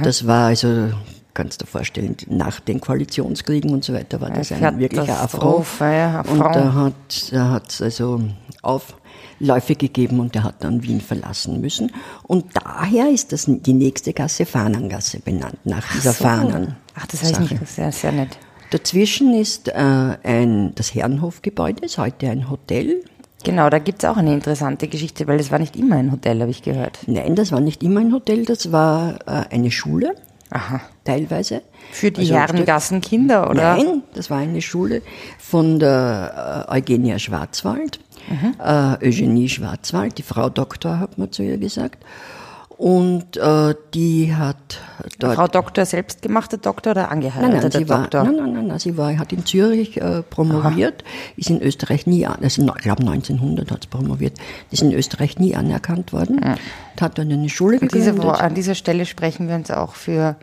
das 0.03 0.27
war 0.27 0.48
also 0.48 0.89
kannst 1.33 1.62
du 1.62 1.65
dir 1.65 1.71
vorstellen, 1.71 2.15
nach 2.27 2.59
den 2.59 2.81
Koalitionskriegen 2.81 3.71
und 3.71 3.83
so 3.83 3.93
weiter 3.93 4.19
war 4.21 4.29
das 4.29 4.51
ein 4.51 4.79
wirklicher 4.79 5.21
Affront. 5.21 5.65
Ja, 5.79 6.21
Und 6.21 6.39
da 6.39 6.74
hat 6.74 7.31
da 7.31 7.50
hat's 7.51 7.81
also 7.81 8.21
Aufläufe 8.62 9.75
gegeben 9.75 10.19
und 10.19 10.36
der 10.36 10.43
hat 10.43 10.63
dann 10.63 10.83
Wien 10.83 11.01
verlassen 11.01 11.62
müssen. 11.62 11.91
Und 12.24 12.45
daher 12.53 13.09
ist 13.09 13.31
das 13.31 13.45
die 13.48 13.74
nächste 13.74 14.13
Gasse 14.13 14.45
Fahnengasse 14.45 15.19
benannt, 15.19 15.59
nach 15.65 15.91
dieser 15.93 16.13
So. 16.13 16.24
Fahnen. 16.24 16.75
Ach, 16.95 17.05
das 17.07 17.24
weiß 17.24 17.39
ich 17.39 17.51
nicht. 17.51 17.67
Sehr, 17.67 17.91
sehr 17.91 18.12
nett. 18.12 18.38
Dazwischen 18.71 19.33
ist 19.33 19.67
äh, 19.69 19.71
ein, 19.74 20.74
das 20.75 20.93
Herrenhofgebäude, 20.93 21.86
ist 21.86 21.98
heute 21.98 22.29
ein 22.29 22.50
Hotel. 22.50 23.03
Genau, 23.43 23.69
da 23.69 23.79
gibt 23.79 24.03
es 24.03 24.09
auch 24.09 24.17
eine 24.17 24.33
interessante 24.33 24.88
Geschichte, 24.88 25.25
weil 25.25 25.38
das 25.38 25.50
war 25.50 25.59
nicht 25.59 25.75
immer 25.75 25.95
ein 25.95 26.12
Hotel, 26.12 26.41
habe 26.41 26.51
ich 26.51 26.62
gehört. 26.62 27.00
Nein, 27.07 27.36
das 27.36 27.51
war 27.51 27.62
nicht 27.62 27.81
immer 27.83 28.01
ein 28.01 28.13
Hotel, 28.13 28.45
das 28.45 28.71
war 28.71 29.19
äh, 29.25 29.45
eine 29.50 29.71
Schule, 29.71 30.13
Aha. 30.51 30.81
teilweise. 31.03 31.61
Für 31.91 32.11
die 32.11 32.21
Also 32.21 32.35
Herrengassenkinder, 32.35 33.49
oder? 33.49 33.75
Nein, 33.75 34.03
das 34.13 34.29
war 34.29 34.37
eine 34.37 34.61
Schule 34.61 35.01
von 35.37 35.79
der 35.79 36.65
äh, 36.69 36.77
Eugenia 36.77 37.19
Schwarzwald, 37.19 37.99
äh, 38.59 39.05
Eugenie 39.07 39.49
Schwarzwald, 39.49 40.17
die 40.17 40.23
Frau 40.23 40.49
Doktor, 40.49 40.99
hat 40.99 41.17
man 41.17 41.31
zu 41.31 41.43
ihr 41.43 41.57
gesagt. 41.57 42.03
Und 42.79 43.36
äh, 43.36 43.75
die 43.93 44.33
hat 44.33 44.79
dort 45.19 45.36
Frau 45.36 45.48
Doktor, 45.50 45.86
selbstgemachter 45.86 46.55
Doktor 46.57 46.91
oder 46.91 47.01
Nein, 47.03 47.12
angeheirateter 47.12 47.62
nein, 47.62 47.71
sie 47.74 47.89
war, 47.89 48.01
Doktor? 48.03 48.24
nein, 48.24 48.36
nein, 48.38 48.53
nein, 48.53 48.67
nein, 48.67 48.79
sie 48.79 48.95
war, 48.95 49.17
hat 49.17 49.33
in 49.33 49.45
Zürich 49.45 49.98
äh, 50.00 50.21
promoviert, 50.21 51.03
ist 51.36 51.50
in 51.50 51.62
Österreich 51.62 52.07
nie, 52.07 52.25
also 52.25 52.62
ich 52.62 52.81
glaube 52.81 53.01
1900 53.01 53.69
hat 53.69 53.83
sie 53.83 53.89
promoviert, 53.89 54.38
ist 54.71 54.81
in 54.81 54.93
Österreich 54.93 55.38
nie 55.39 55.57
anerkannt 55.57 56.13
worden, 56.13 56.39
und 56.39 57.01
hat 57.01 57.17
dann 57.17 57.29
eine 57.29 57.50
Schule 57.50 57.79
Und 57.81 57.93
diese, 57.93 58.13
gegründet. 58.13 58.39
Wo- 58.39 58.41
an 58.41 58.53
dieser 58.55 58.75
Stelle 58.75 59.05
sprechen 59.05 59.50
wir 59.50 59.55
uns 59.55 59.69
auch 59.71 59.95
für 59.95 60.38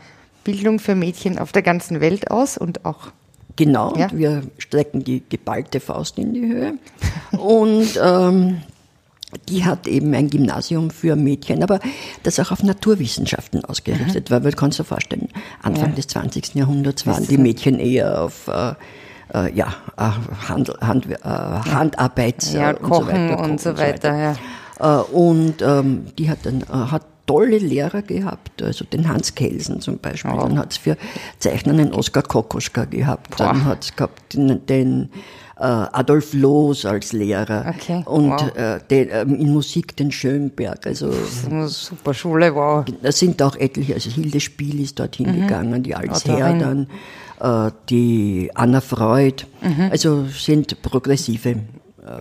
Bildung 0.44 0.78
für 0.78 0.94
Mädchen 0.94 1.38
auf 1.38 1.52
der 1.52 1.62
ganzen 1.62 2.02
Welt 2.02 2.30
aus 2.30 2.58
und 2.58 2.84
auch 2.84 3.12
Genau, 3.56 3.94
Ja. 3.96 4.08
und 4.10 4.18
wir 4.18 4.42
strecken 4.58 5.02
die 5.04 5.22
geballte 5.26 5.80
Faust 5.80 6.18
in 6.18 6.34
die 6.34 6.42
Höhe. 6.46 6.74
Und 7.32 7.98
ähm, 8.04 8.58
die 9.48 9.64
hat 9.64 9.86
eben 9.86 10.14
ein 10.14 10.30
Gymnasium 10.30 10.90
für 10.90 11.16
Mädchen, 11.16 11.62
aber 11.62 11.80
das 12.22 12.38
auch 12.40 12.50
auf 12.50 12.62
Naturwissenschaften 12.62 13.64
ausgerichtet 13.64 14.30
war. 14.30 14.44
Weil 14.44 14.52
du 14.52 14.56
kannst 14.56 14.78
dir 14.78 14.84
vorstellen, 14.84 15.28
Anfang 15.62 15.94
des 15.94 16.06
20. 16.08 16.54
Jahrhunderts 16.54 17.06
waren 17.06 17.26
die 17.26 17.38
Mädchen 17.38 17.78
eher 17.78 18.22
auf 18.22 18.48
äh, 18.48 18.74
äh, 19.34 19.52
ja, 19.54 19.74
äh, 19.96 20.10
Hand, 20.48 20.72
Hand, 20.80 21.06
äh, 21.06 21.18
Handarbeit 21.22 22.52
ja, 22.52 22.70
äh, 22.70 22.74
Kochen 22.74 23.34
und 23.34 23.60
so 23.60 23.76
weiter. 23.76 23.82
und 23.82 24.02
so 24.02 24.08
weiter. 24.08 24.36
Ja. 24.78 25.00
Und 25.00 25.62
ähm, 25.62 26.06
die 26.18 26.28
hat 26.28 26.40
dann 26.44 26.62
hat 26.68 27.02
tolle 27.26 27.58
Lehrer 27.58 28.02
gehabt, 28.02 28.62
also 28.62 28.84
den 28.84 29.08
Hans 29.08 29.34
Kelsen 29.34 29.80
zum 29.80 29.98
Beispiel. 29.98 30.30
Dann 30.32 30.58
hat 30.58 30.72
es 30.72 30.76
für 30.78 30.96
Zeichnen 31.38 31.80
einen 31.80 31.92
Oskar 31.92 32.22
Kokoschka 32.22 32.84
gehabt. 32.84 33.40
Dann 33.40 33.64
hat 33.64 33.84
es 33.84 33.96
gehabt 33.96 34.34
den, 34.34 34.64
den 34.66 35.10
Adolf 35.58 36.34
Loos 36.34 36.84
als 36.84 37.12
Lehrer 37.12 37.74
Okay, 37.76 38.02
und 38.04 38.30
wow. 38.30 38.56
äh, 38.56 38.78
den, 38.90 39.08
ähm, 39.10 39.34
in 39.40 39.52
Musik 39.54 39.96
den 39.96 40.12
Schönberg. 40.12 40.86
Also 40.86 41.08
Das 41.08 41.30
ist 41.32 41.46
eine 41.50 41.68
super 41.68 42.12
Schule, 42.12 42.54
wow. 42.54 42.84
da 43.02 43.10
sind 43.10 43.40
auch 43.42 43.56
etliche, 43.56 43.94
also 43.94 44.10
Hilde 44.10 44.40
Spiel 44.40 44.80
ist 44.80 44.98
dorthin 44.98 45.32
gegangen, 45.40 45.82
die 45.82 45.94
Mhm. 45.94 46.10
Autorin. 46.10 46.36
Herr 46.36 46.58
dann, 46.58 47.68
äh, 47.68 47.72
die 47.88 48.50
Anna 48.54 48.80
Freud, 48.82 49.44
Mhm. 49.62 49.88
also 49.90 50.26
sind 50.26 50.82
progressive 50.82 51.56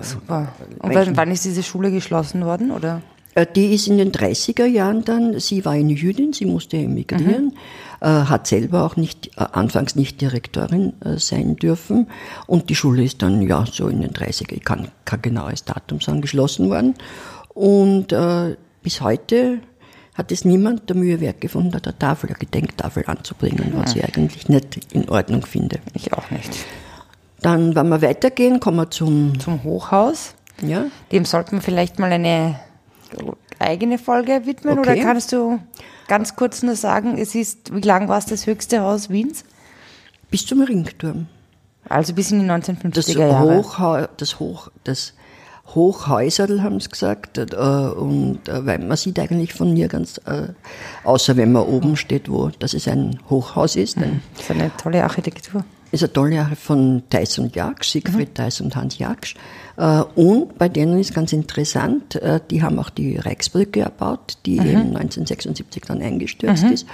super. 0.02 0.48
Und 0.80 0.96
wann, 0.96 1.16
wann 1.18 1.32
ist 1.32 1.46
diese 1.46 1.62
Schule 1.62 1.92
geschlossen 1.92 2.44
worden? 2.46 2.72
Oder? 2.72 3.02
Äh, 3.36 3.46
Die 3.54 3.76
ist 3.76 3.88
in 3.88 3.98
den 3.98 4.12
30er 4.14 4.66
Jahren 4.66 5.04
dann, 5.04 5.40
sie 5.40 5.64
war 5.66 5.74
eine 5.74 5.92
Jüdin, 5.94 6.32
sie 6.34 6.46
musste 6.46 6.78
emigrieren, 6.78 7.52
äh, 7.52 7.56
hat 8.06 8.48
selber 8.48 8.84
auch 8.84 8.96
nicht, 8.96 9.28
äh, 9.38 9.46
anfangs 9.52 9.96
nicht 9.96 10.22
Direktorin 10.22 10.94
äh, 11.02 11.18
sein 11.18 11.56
dürfen 11.56 12.08
und 12.48 12.70
die 12.70 12.76
Schule 12.76 13.04
ist 13.04 13.22
dann, 13.22 13.42
ja, 13.42 13.66
so 13.66 13.88
in 13.88 14.02
den 14.02 14.12
30er, 14.12 14.54
ich 14.54 14.64
kann 14.64 14.90
kein 15.06 15.22
genaues 15.22 15.64
Datum 15.66 16.02
sagen, 16.02 16.22
geschlossen 16.22 16.70
worden 16.70 16.96
und 17.54 18.12
äh, 18.12 18.56
bis 18.84 19.02
heute 19.02 19.60
hat 20.14 20.32
es 20.32 20.46
niemand 20.46 20.90
der 20.90 20.96
Mühe 20.96 21.20
wert 21.20 21.42
gefunden, 21.42 21.72
da 21.72 21.80
der 21.80 21.98
Tafel, 22.00 22.30
eine 22.30 22.40
Gedenktafel 22.40 23.04
anzubringen, 23.08 23.74
was 23.76 23.96
ich 23.96 24.04
eigentlich 24.04 24.48
nicht 24.48 24.94
in 24.94 25.10
Ordnung 25.10 25.46
finde. 25.46 25.80
Ich 25.94 26.14
auch 26.14 26.32
nicht. 26.32 26.52
Dann, 27.42 27.76
wenn 27.76 27.90
wir 27.90 28.02
weitergehen, 28.02 28.60
kommen 28.60 28.78
wir 28.78 28.90
zum, 28.90 29.40
Zum 29.40 29.64
Hochhaus. 29.64 30.36
ja, 30.62 30.86
Dem 31.12 31.26
sollten 31.26 31.58
wir 31.58 31.62
vielleicht 31.62 32.00
mal 32.00 32.12
eine 32.12 32.60
eigene 33.60 33.98
Folge 33.98 34.46
widmen. 34.46 34.80
Okay. 34.80 34.92
Oder 34.92 35.02
kannst 35.02 35.32
du 35.32 35.60
ganz 36.08 36.36
kurz 36.36 36.64
nur 36.64 36.76
sagen, 36.76 37.18
es 37.18 37.36
ist, 37.36 37.74
wie 37.74 37.82
lang 37.82 38.08
war 38.08 38.18
es 38.18 38.26
das 38.26 38.46
höchste 38.48 38.82
Haus 38.82 39.10
Wiens? 39.10 39.44
bis 40.36 40.46
zum 40.46 40.62
Ringturm. 40.62 41.28
Also 41.88 42.14
bis 42.14 42.32
in 42.32 42.42
die 42.42 42.48
Das 42.48 43.08
1950er 43.08 43.20
Jahre. 43.20 43.58
Hochha 43.58 44.10
das 44.18 44.40
Hoch, 44.40 44.70
das 44.84 45.14
Hochhäuserl 45.74 46.62
haben 46.62 46.80
sie 46.80 46.90
gesagt, 46.90 47.38
äh, 47.38 47.44
und 47.56 48.48
äh, 48.50 48.66
weil 48.66 48.80
man 48.80 48.98
sieht 48.98 49.18
eigentlich 49.18 49.54
von 49.54 49.74
nirgends, 49.74 50.18
äh, 50.20 50.50
außer 51.04 51.38
wenn 51.38 51.52
man 51.52 51.64
oben 51.64 51.96
steht, 51.96 52.30
wo 52.30 52.50
dass 52.50 52.74
es 52.74 52.88
ein 52.88 53.20
Hochhaus 53.30 53.76
ist, 53.76 53.98
ein, 53.98 54.22
Das 54.34 54.44
ist 54.44 54.52
eine 54.52 54.72
tolle 54.78 55.04
Architektur. 55.04 55.64
Ist 55.92 56.04
eine 56.04 56.14
tolle 56.14 56.36
Sache 56.36 56.56
von 56.56 57.04
Theiss 57.10 57.40
und 57.40 57.56
Jaksch, 57.56 57.92
Siegfried 57.92 58.36
Theiss 58.36 58.62
und 58.62 58.76
Hans 58.76 58.98
Jaksch. 58.98 59.36
Äh, 59.78 60.02
und 60.16 60.58
bei 60.58 60.70
denen 60.70 61.00
ist 61.00 61.14
ganz 61.14 61.34
interessant, 61.34 62.16
äh, 62.16 62.40
die 62.50 62.64
haben 62.64 62.80
auch 62.80 62.90
die 62.90 63.18
Reichsbrücke 63.18 63.82
erbaut, 63.82 64.38
die 64.46 64.58
eben 64.58 64.96
1976 64.96 65.84
dann 65.86 66.02
eingestürzt 66.02 66.64
ist. 66.64 66.88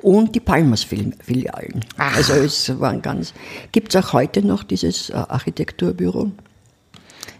Und 0.00 0.34
die 0.34 0.40
Palmers-Filialen. 0.40 1.84
Also 1.96 2.34
es 2.34 2.78
waren 2.78 3.02
ganz. 3.02 3.34
Gibt 3.72 3.94
es 3.94 4.04
auch 4.04 4.12
heute 4.12 4.46
noch 4.46 4.62
dieses 4.62 5.10
äh, 5.10 5.14
Architekturbüro? 5.14 6.30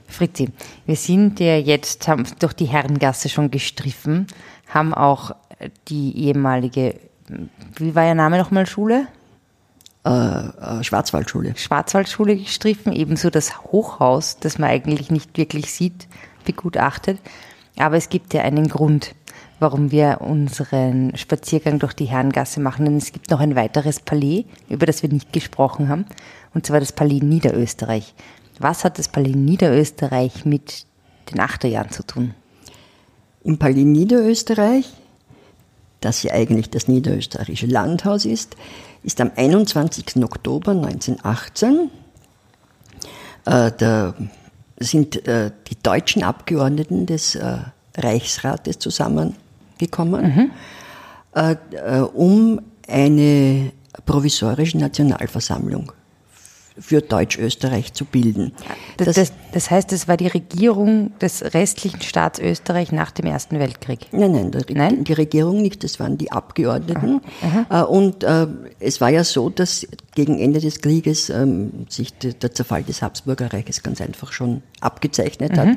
Fritzi, 0.08 0.48
wir 0.86 0.96
sind 0.96 1.38
ja 1.38 1.56
jetzt, 1.58 2.08
haben 2.08 2.24
durch 2.38 2.54
die 2.54 2.64
Herrengasse 2.64 3.28
schon 3.28 3.50
gestriffen, 3.50 4.26
haben 4.66 4.94
auch 4.94 5.32
die 5.88 6.16
ehemalige, 6.16 6.94
wie 7.76 7.94
war 7.94 8.06
ihr 8.06 8.14
Name 8.14 8.38
nochmal, 8.38 8.66
Schule? 8.66 9.06
Äh, 10.04 10.84
Schwarzwaldschule. 10.84 11.54
Schwarzwaldschule 11.56 12.36
gestriffen, 12.36 12.92
ebenso 12.92 13.30
das 13.30 13.62
Hochhaus, 13.64 14.38
das 14.38 14.58
man 14.58 14.70
eigentlich 14.70 15.10
nicht 15.10 15.36
wirklich 15.36 15.72
sieht, 15.72 16.06
begutachtet. 16.44 17.18
Aber 17.76 17.96
es 17.96 18.08
gibt 18.08 18.32
ja 18.32 18.42
einen 18.42 18.68
Grund, 18.68 19.14
warum 19.60 19.90
wir 19.90 20.20
unseren 20.20 21.16
Spaziergang 21.16 21.78
durch 21.78 21.92
die 21.92 22.06
Herrengasse 22.06 22.60
machen, 22.60 22.84
denn 22.84 22.96
es 22.96 23.12
gibt 23.12 23.30
noch 23.30 23.40
ein 23.40 23.56
weiteres 23.56 24.00
Palais, 24.00 24.44
über 24.68 24.86
das 24.86 25.02
wir 25.02 25.10
nicht 25.10 25.32
gesprochen 25.32 25.88
haben, 25.88 26.06
und 26.54 26.64
zwar 26.64 26.80
das 26.80 26.92
Palais 26.92 27.20
Niederösterreich. 27.20 28.14
Was 28.58 28.84
hat 28.84 28.98
das 28.98 29.08
Palais 29.08 29.34
Niederösterreich 29.34 30.44
mit 30.44 30.86
den 31.30 31.40
Achterjahren 31.40 31.90
zu 31.90 32.04
tun? 32.04 32.34
Im 33.44 33.58
Palais 33.58 33.84
Niederösterreich, 33.84 34.88
das 36.00 36.22
ja 36.22 36.32
eigentlich 36.32 36.70
das 36.70 36.88
niederösterreichische 36.88 37.66
Landhaus 37.66 38.24
ist, 38.24 38.56
ist 39.02 39.20
am 39.20 39.30
21. 39.34 40.22
Oktober 40.22 40.72
1918 40.72 41.90
äh, 43.44 43.72
der, 43.72 44.14
sind 44.78 45.26
äh, 45.26 45.50
die 45.68 45.76
deutschen 45.82 46.22
Abgeordneten 46.22 47.06
des 47.06 47.34
äh, 47.34 47.58
Reichsrates 47.96 48.78
zusammengekommen, 48.78 50.22
mhm. 50.34 50.50
Äh, 51.34 51.56
äh, 51.72 52.00
um 52.00 52.60
eine 52.88 53.70
provisorische 54.06 54.78
Nationalversammlung 54.78 55.92
für 56.80 57.00
Deutsch-Österreich 57.00 57.92
zu 57.92 58.04
bilden. 58.04 58.52
Das, 58.96 59.14
das, 59.14 59.32
das, 59.52 59.70
heißt, 59.70 59.92
es 59.92 60.08
war 60.08 60.16
die 60.16 60.26
Regierung 60.26 61.12
des 61.18 61.54
restlichen 61.54 62.02
Staats 62.02 62.38
Österreich 62.38 62.92
nach 62.92 63.10
dem 63.10 63.26
Ersten 63.26 63.58
Weltkrieg? 63.58 64.06
Nein, 64.12 64.32
nein, 64.32 64.50
die, 64.50 64.74
nein? 64.74 65.04
die 65.04 65.12
Regierung 65.12 65.62
nicht, 65.62 65.84
das 65.84 65.98
waren 66.00 66.18
die 66.18 66.32
Abgeordneten. 66.32 67.20
Aha. 67.42 67.66
Aha. 67.68 67.82
Äh, 67.82 67.86
und 67.86 68.24
äh, 68.24 68.46
es 68.80 69.00
war 69.00 69.10
ja 69.10 69.24
so, 69.24 69.50
dass 69.50 69.86
gegen 70.14 70.38
Ende 70.38 70.60
des 70.60 70.80
Krieges 70.80 71.30
ähm, 71.30 71.86
sich 71.88 72.12
der 72.18 72.52
Zerfall 72.52 72.82
des 72.82 73.02
Habsburgerreiches 73.02 73.82
ganz 73.82 74.00
einfach 74.00 74.32
schon 74.32 74.62
abgezeichnet 74.80 75.52
mhm. 75.52 75.56
hat. 75.58 75.68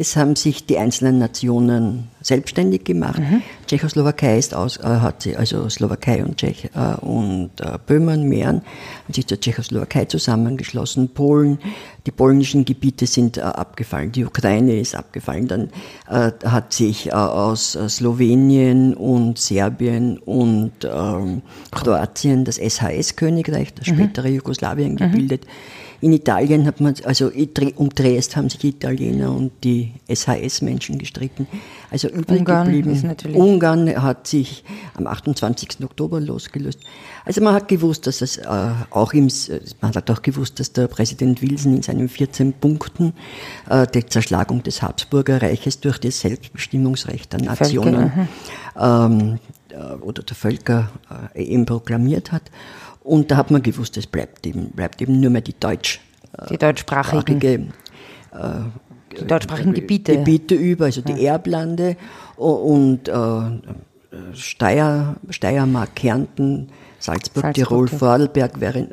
Es 0.00 0.14
haben 0.14 0.36
sich 0.36 0.64
die 0.64 0.78
einzelnen 0.78 1.18
Nationen 1.18 2.06
selbstständig 2.20 2.84
gemacht. 2.84 3.18
Mhm. 3.18 3.42
Tschechoslowakei 3.66 4.38
ist 4.38 4.54
aus, 4.54 4.76
äh, 4.76 4.84
hat 4.84 5.22
sie, 5.22 5.34
also 5.34 5.68
Slowakei 5.68 6.24
und 6.24 6.36
Tschech 6.36 6.70
äh, 6.72 7.04
und 7.04 7.50
äh, 7.60 7.78
Böhmen, 7.84 8.28
Mähren, 8.28 8.62
haben 9.04 9.12
sich 9.12 9.26
zur 9.26 9.40
Tschechoslowakei 9.40 10.04
zusammengeschlossen. 10.04 11.08
Polen, 11.08 11.58
die 12.06 12.12
polnischen 12.12 12.64
Gebiete 12.64 13.08
sind 13.08 13.38
äh, 13.38 13.40
abgefallen, 13.40 14.12
die 14.12 14.24
Ukraine 14.24 14.78
ist 14.78 14.94
abgefallen. 14.94 15.48
Dann 15.48 15.70
äh, 16.08 16.30
hat 16.46 16.72
sich 16.72 17.08
äh, 17.08 17.10
aus 17.14 17.76
Slowenien 17.88 18.94
und 18.94 19.38
Serbien 19.38 20.18
und 20.18 20.72
ähm, 20.84 21.42
Kroatien 21.72 22.44
das 22.44 22.58
SHS-Königreich, 22.58 23.74
das 23.74 23.88
mhm. 23.88 23.94
spätere 23.94 24.28
Jugoslawien, 24.28 24.94
gebildet. 24.94 25.44
Mhm. 25.44 25.50
In 26.00 26.12
Italien 26.12 26.66
hat 26.66 26.80
man, 26.80 26.94
also 27.04 27.30
um 27.76 27.88
Dresd 27.90 28.36
haben 28.36 28.48
sich 28.48 28.60
die 28.60 28.68
Italiener 28.68 29.32
und 29.32 29.52
die 29.64 29.92
SHS-Menschen 30.08 30.98
gestritten. 30.98 31.48
Also 31.90 32.08
übrig 32.08 32.40
Ungarn 32.40 32.66
geblieben. 32.66 32.92
Ist 32.92 33.04
natürlich 33.04 33.36
Ungarn 33.36 34.02
hat 34.02 34.28
sich 34.28 34.62
am 34.94 35.08
28. 35.08 35.82
Oktober 35.82 36.20
losgelöst. 36.20 36.78
Also 37.24 37.42
man 37.42 37.54
hat 37.54 37.66
gewusst, 37.66 38.06
dass 38.06 38.20
es 38.20 38.36
äh, 38.36 38.46
auch 38.90 39.12
im, 39.12 39.28
man 39.80 39.94
hat 39.94 40.08
auch 40.10 40.22
gewusst, 40.22 40.60
dass 40.60 40.72
der 40.72 40.86
Präsident 40.86 41.42
Wilson 41.42 41.74
in 41.74 41.82
seinen 41.82 42.08
14 42.08 42.52
Punkten 42.52 43.12
äh, 43.68 43.86
die 43.86 44.06
Zerschlagung 44.06 44.62
des 44.62 44.82
Habsburger 44.82 45.42
Reiches 45.42 45.80
durch 45.80 45.98
das 45.98 46.20
Selbstbestimmungsrecht 46.20 47.32
der 47.32 47.42
Nationen 47.42 48.12
Völker, 48.12 49.06
ähm, 49.06 49.38
äh, 49.70 49.94
oder 50.00 50.22
der 50.22 50.36
Völker 50.36 50.90
äh, 51.34 51.42
eben 51.42 51.66
proklamiert 51.66 52.32
hat. 52.32 52.42
Und 53.08 53.30
da 53.30 53.38
hat 53.38 53.50
man 53.50 53.62
gewusst, 53.62 53.96
es 53.96 54.06
bleibt 54.06 54.46
eben, 54.46 54.70
bleibt 54.72 55.00
eben 55.00 55.18
nur 55.18 55.30
mehr 55.30 55.40
die 55.40 55.58
Deutsch. 55.58 55.98
Die 56.50 56.58
deutschsprachigen. 56.58 57.72
Äh, 58.32 58.48
die 59.18 59.26
deutschsprachigen 59.26 59.72
Gebiete. 59.72 60.18
Gebiete 60.18 60.54
über, 60.54 60.84
also 60.84 61.00
die 61.00 61.14
ja. 61.14 61.32
Erblande 61.32 61.96
und 62.36 63.08
äh, 63.08 63.14
Steier, 64.34 65.16
Steiermark, 65.30 65.96
Kärnten, 65.96 66.68
Salzburg, 67.00 67.44
Salzburg 67.44 67.54
Tirol, 67.54 67.88
ja. 67.90 67.98
Vorarlberg 67.98 68.60
wäre, 68.60 68.88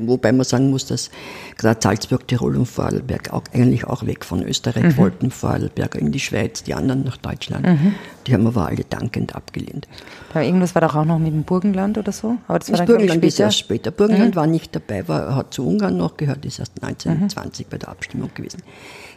wobei 0.00 0.32
man 0.32 0.44
sagen 0.44 0.70
muss, 0.70 0.86
dass 0.86 1.10
gerade 1.56 1.80
Salzburg, 1.82 2.28
Tirol 2.28 2.56
und 2.56 2.66
Vorarlberg 2.66 3.32
auch, 3.32 3.42
eigentlich 3.52 3.84
auch 3.86 4.04
weg 4.04 4.24
von 4.24 4.42
Österreich 4.42 4.84
mhm. 4.84 4.96
wollten, 4.98 5.30
Vorarlberg 5.30 5.94
in 5.94 6.12
die 6.12 6.20
Schweiz, 6.20 6.62
die 6.62 6.74
anderen 6.74 7.04
nach 7.04 7.16
Deutschland. 7.16 7.66
Mhm. 7.66 7.94
Die 8.26 8.34
haben 8.34 8.46
aber 8.46 8.66
alle 8.66 8.84
dankend 8.84 9.34
abgelehnt. 9.34 9.88
Aber 10.30 10.44
irgendwas 10.44 10.74
war 10.74 10.82
doch 10.82 10.94
auch 10.94 11.04
noch 11.06 11.18
mit 11.18 11.32
dem 11.32 11.44
Burgenland 11.44 11.96
oder 11.96 12.12
so? 12.12 12.36
Aber 12.46 12.58
das, 12.58 12.70
war 12.70 12.78
das 12.78 12.86
Burgenland 12.86 13.24
ist 13.24 13.40
erst 13.40 13.58
später. 13.58 13.90
Burgenland 13.90 14.34
mhm. 14.34 14.36
war 14.36 14.46
nicht 14.46 14.74
dabei, 14.74 15.08
war, 15.08 15.34
hat 15.34 15.54
zu 15.54 15.66
Ungarn 15.66 15.96
noch 15.96 16.16
gehört, 16.18 16.44
ist 16.44 16.58
erst 16.58 16.72
1920 16.82 17.66
mhm. 17.66 17.70
bei 17.70 17.78
der 17.78 17.88
Abstimmung 17.88 18.30
gewesen. 18.34 18.62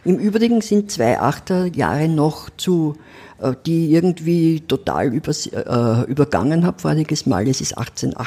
Im 0.04 0.16
Übrigen 0.16 0.62
sind 0.62 0.90
zwei 0.90 1.20
Achterjahre 1.20 2.08
noch 2.08 2.48
zu 2.56 2.96
äh, 3.40 3.54
die 3.64 3.92
irgendwie 3.92 4.60
total 4.60 5.14
übers, 5.14 5.46
äh, 5.46 6.02
übergangen 6.06 6.66
habe 6.66 6.78
voriges 6.78 7.24
Mal. 7.26 7.48
Es 7.48 7.60
ist 7.60 7.76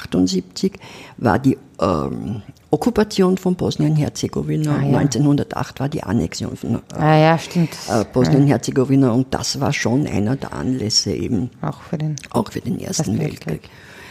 1878, 0.05 0.73
war 1.17 1.39
die 1.39 1.57
ähm, 1.81 2.41
Okkupation 2.71 3.37
von 3.37 3.55
Bosnien-Herzegowina. 3.55 4.75
Ah, 4.75 4.83
ja. 4.83 4.97
1908 4.97 5.79
war 5.79 5.89
die 5.89 6.03
Annexion 6.03 6.55
von 6.55 6.75
äh, 6.75 6.79
ah, 6.95 7.17
ja, 7.17 7.35
äh, 7.35 8.05
Bosnien-Herzegowina 8.11 9.11
und 9.11 9.33
das 9.33 9.59
war 9.59 9.73
schon 9.73 10.07
einer 10.07 10.35
der 10.35 10.53
Anlässe 10.53 11.11
eben. 11.11 11.49
Auch 11.61 11.81
für 11.81 11.97
den, 11.97 12.15
auch 12.31 12.51
für 12.51 12.61
den 12.61 12.79
Ersten 12.79 13.19
Weltkrieg. 13.19 13.47
Weltkrieg. 13.47 13.69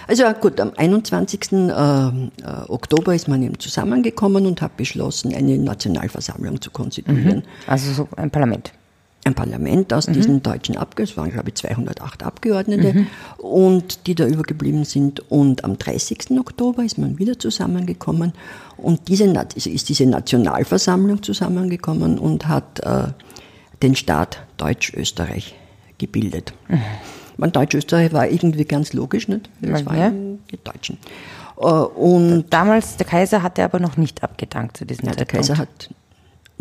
Also 0.09 0.25
gut, 0.41 0.61
am 0.61 0.73
21. 0.77 1.53
Äh, 1.53 1.57
äh, 1.57 2.11
Oktober 2.69 3.15
ist 3.15 3.29
man 3.29 3.43
eben 3.43 3.59
zusammengekommen 3.59 4.47
und 4.47 4.61
hat 4.61 4.77
beschlossen, 4.77 5.35
eine 5.35 5.59
Nationalversammlung 5.59 6.61
zu 6.61 6.71
konstituieren. 6.71 7.39
Mhm. 7.39 7.43
Also 7.67 7.93
so 7.93 8.09
ein 8.17 8.31
Parlament 8.31 8.73
ein 9.25 9.35
Parlament 9.35 9.93
aus 9.93 10.09
mhm. 10.09 10.15
diesen 10.15 10.43
deutschen 10.43 10.77
Abgeordneten, 10.77 11.13
es 11.13 11.17
waren 11.17 11.31
glaube 11.31 11.49
ich 11.51 11.55
208 11.55 12.23
Abgeordnete, 12.23 12.93
mhm. 12.93 13.07
und 13.39 14.07
die 14.07 14.15
da 14.15 14.27
übergeblieben 14.27 14.85
sind. 14.85 15.21
Und 15.31 15.65
am 15.65 15.79
30. 15.79 16.33
Oktober 16.33 16.85
ist 16.85 16.99
man 16.99 17.19
wieder 17.19 17.39
zusammengekommen 17.39 18.33
und 18.77 19.09
diese, 19.09 19.25
ist 19.55 19.89
diese 19.89 20.07
Nationalversammlung 20.07 21.23
zusammengekommen 21.23 22.19
und 22.19 22.49
hat 22.49 22.81
äh, 22.81 23.09
den 23.83 23.95
Staat 23.95 24.43
Deutsch-Österreich 24.57 25.55
gebildet. 25.99 26.53
Mhm. 26.69 26.81
Man 27.37 27.53
Deutsch-Österreich 27.53 28.13
war 28.13 28.29
irgendwie 28.29 28.65
ganz 28.65 28.93
logisch, 28.93 29.29
nicht? 29.29 29.49
Das 29.61 29.87
waren 29.87 29.99
ja. 29.99 30.11
die 30.51 30.63
Deutschen. 30.63 30.99
Äh, 31.59 31.65
und 31.65 32.47
Damals, 32.51 32.97
der 32.97 33.07
Kaiser 33.07 33.43
hatte 33.43 33.63
aber 33.65 33.79
noch 33.79 33.97
nicht 33.97 34.23
abgedankt 34.23 34.77
zu 34.77 34.85
diesem 34.85 35.07
ja, 35.07 35.13
Zeitpunkt. 35.13 35.33
Der 35.33 35.41
Kaiser 35.41 35.59
hat 35.59 35.91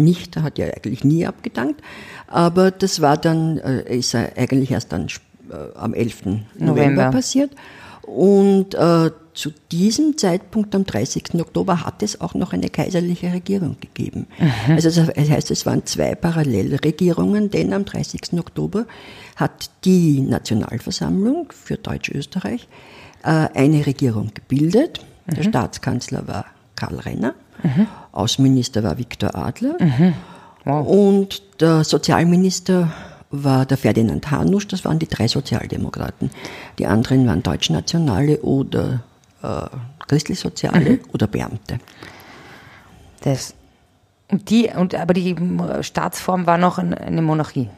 nicht, 0.04 0.36
er 0.36 0.44
hat 0.44 0.58
ja 0.58 0.68
eigentlich 0.68 1.04
nie 1.04 1.26
abgedankt, 1.26 1.82
aber 2.28 2.72
das 2.72 3.02
war 3.02 3.18
dann, 3.18 3.58
äh, 3.58 3.98
ist 3.98 4.16
eigentlich 4.16 4.72
erst 4.72 4.92
dann 4.92 5.08
äh, 5.50 5.78
am 5.78 5.94
11. 5.94 6.26
November, 6.26 6.44
November 6.60 7.12
passiert. 7.12 7.52
Und 8.04 8.74
äh, 8.76 9.12
zu 9.34 9.52
diesem 9.72 10.18
Zeitpunkt, 10.18 10.76
am 10.76 10.86
30. 10.86 11.36
Oktober, 11.36 11.86
hat 11.86 12.04
es 12.04 12.20
auch 12.20 12.34
noch 12.34 12.54
eine 12.54 12.70
kaiserliche 12.70 13.32
Regierung 13.32 13.78
gegeben. 13.80 14.28
Mhm. 14.38 14.76
Also 14.76 14.90
das 14.90 15.16
heißt, 15.16 15.52
es 15.52 15.66
waren 15.66 15.86
zwei 15.86 16.16
Parallelregierungen, 16.16 17.50
denn 17.50 17.74
am 17.74 17.86
30. 17.86 18.34
Oktober 18.34 18.86
hat 19.36 19.70
die 19.86 20.22
Nationalversammlung 20.22 21.52
für 21.52 21.78
Deutsch-Österreich 21.78 22.68
äh, 23.24 23.48
eine 23.54 23.86
Regierung 23.86 24.32
gebildet. 24.34 25.00
Mhm. 25.26 25.36
Der 25.36 25.44
Staatskanzler 25.44 26.28
war 26.28 26.46
Karl 26.82 27.00
Renner. 27.00 27.36
Mhm. 27.62 27.88
Außenminister 28.12 28.84
war 28.84 28.98
Viktor 28.98 29.36
Adler. 29.36 29.78
Mhm. 29.80 30.14
Wow. 30.66 30.88
Und 30.88 31.62
der 31.62 31.84
Sozialminister 31.84 32.92
war 33.30 33.66
der 33.66 33.78
Ferdinand 33.78 34.30
Hanusch, 34.32 34.68
das 34.68 34.84
waren 34.84 35.00
die 35.00 35.08
drei 35.08 35.28
Sozialdemokraten. 35.28 36.32
Die 36.80 36.88
anderen 36.88 37.28
waren 37.28 37.44
Deutschnationale 37.44 38.42
oder 38.42 39.04
äh, 39.42 39.66
Christlich-Soziale 40.08 40.90
mhm. 40.92 41.00
oder 41.14 41.28
Beamte. 41.28 41.80
Das, 43.22 43.54
und 44.30 44.50
die, 44.50 44.70
und, 44.76 44.96
aber 44.96 45.14
die 45.14 45.36
Staatsform 45.82 46.48
war 46.48 46.58
noch 46.58 46.80
eine 46.80 47.22
Monarchie. 47.22 47.70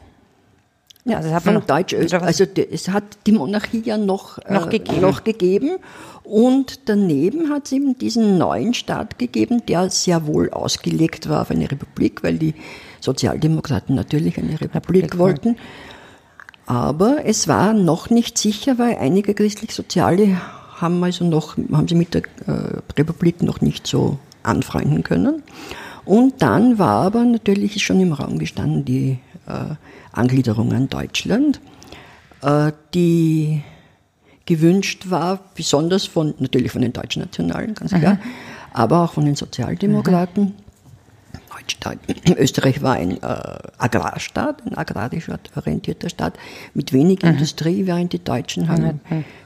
Ja, 1.06 1.18
also, 1.18 1.30
hat 1.30 1.44
man 1.44 1.54
noch, 1.54 1.66
Deutsch, 1.66 1.92
also 1.92 2.46
es 2.70 2.88
hat 2.88 3.04
die 3.26 3.32
Monarchie 3.32 3.82
ja 3.84 3.98
noch, 3.98 4.38
noch, 4.48 4.68
äh, 4.68 4.78
gegeben. 4.78 5.00
noch 5.02 5.22
gegeben. 5.22 5.76
Und 6.24 6.88
daneben 6.88 7.50
hat 7.50 7.66
es 7.66 7.72
eben 7.72 7.98
diesen 7.98 8.38
neuen 8.38 8.72
Staat 8.72 9.18
gegeben, 9.18 9.66
der 9.66 9.90
sehr 9.90 10.26
wohl 10.26 10.50
ausgelegt 10.50 11.28
war 11.28 11.42
auf 11.42 11.50
eine 11.50 11.70
Republik, 11.70 12.22
weil 12.22 12.38
die 12.38 12.54
Sozialdemokraten 13.00 13.94
natürlich 13.94 14.38
eine 14.38 14.58
Republik, 14.58 15.04
Republik 15.04 15.18
wollten. 15.18 15.56
Aber 16.64 17.26
es 17.26 17.46
war 17.48 17.74
noch 17.74 18.08
nicht 18.08 18.38
sicher, 18.38 18.78
weil 18.78 18.96
einige 18.96 19.34
christlich-soziale 19.34 20.40
haben 20.76 21.04
also 21.04 21.26
noch, 21.26 21.58
haben 21.72 21.86
sie 21.86 21.94
mit 21.94 22.14
der 22.14 22.22
äh, 22.46 22.80
Republik 22.96 23.42
noch 23.42 23.60
nicht 23.60 23.86
so 23.86 24.18
anfreunden 24.42 25.02
können. 25.02 25.42
Und 26.06 26.40
dann 26.40 26.78
war 26.78 27.04
aber 27.04 27.24
natürlich 27.24 27.82
schon 27.82 28.00
im 28.00 28.14
Raum 28.14 28.38
gestanden 28.38 28.86
die 28.86 29.10
äh, 29.10 29.16
Angliederung 30.12 30.72
an 30.72 30.88
Deutschland, 30.88 31.60
äh, 32.42 32.72
die 32.94 33.62
gewünscht 34.46 35.10
war, 35.10 35.40
besonders 35.54 36.06
von, 36.06 36.34
natürlich 36.38 36.72
von 36.72 36.82
den 36.82 36.92
Deutschen 36.92 37.22
Nationalen, 37.22 37.74
ganz 37.74 37.92
klar, 37.92 38.14
mhm. 38.14 38.20
aber 38.72 39.04
auch 39.04 39.12
von 39.14 39.24
den 39.24 39.36
Sozialdemokraten. 39.36 40.44
Mhm. 40.44 40.54
Österreich 42.36 42.82
war 42.82 42.94
ein 42.94 43.22
äh, 43.22 43.58
Agrarstaat, 43.78 44.66
ein 44.66 44.76
agrarisch 44.76 45.30
orientierter 45.56 46.08
Staat 46.08 46.34
mit 46.74 46.92
wenig 46.92 47.22
Mhm. 47.22 47.30
Industrie, 47.30 47.86
während 47.86 48.12
die 48.12 48.22
Deutschen 48.22 48.68
haben 48.68 49.00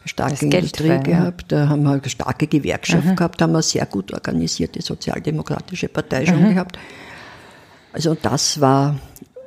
starke 0.05 0.33
Das 0.33 0.43
Industrie 0.43 0.89
war, 0.89 0.95
ja. 0.97 1.01
Mhm. 1.01 1.05
gehabt, 1.05 1.53
da 1.53 1.69
haben 1.69 1.87
eine 1.87 2.09
starke 2.09 2.47
Gewerkschaft 2.47 3.17
gehabt, 3.17 3.43
haben 3.43 3.55
eine 3.55 3.63
sehr 3.63 3.87
gut 3.87 4.13
organisierte 4.13 4.83
sozialdemokratische 4.83 5.89
Partei 5.89 6.27
schon 6.27 6.43
Mhm. 6.43 6.55
gehabt. 6.55 6.79
Also 7.93 8.17
das 8.21 8.61
war 8.61 8.97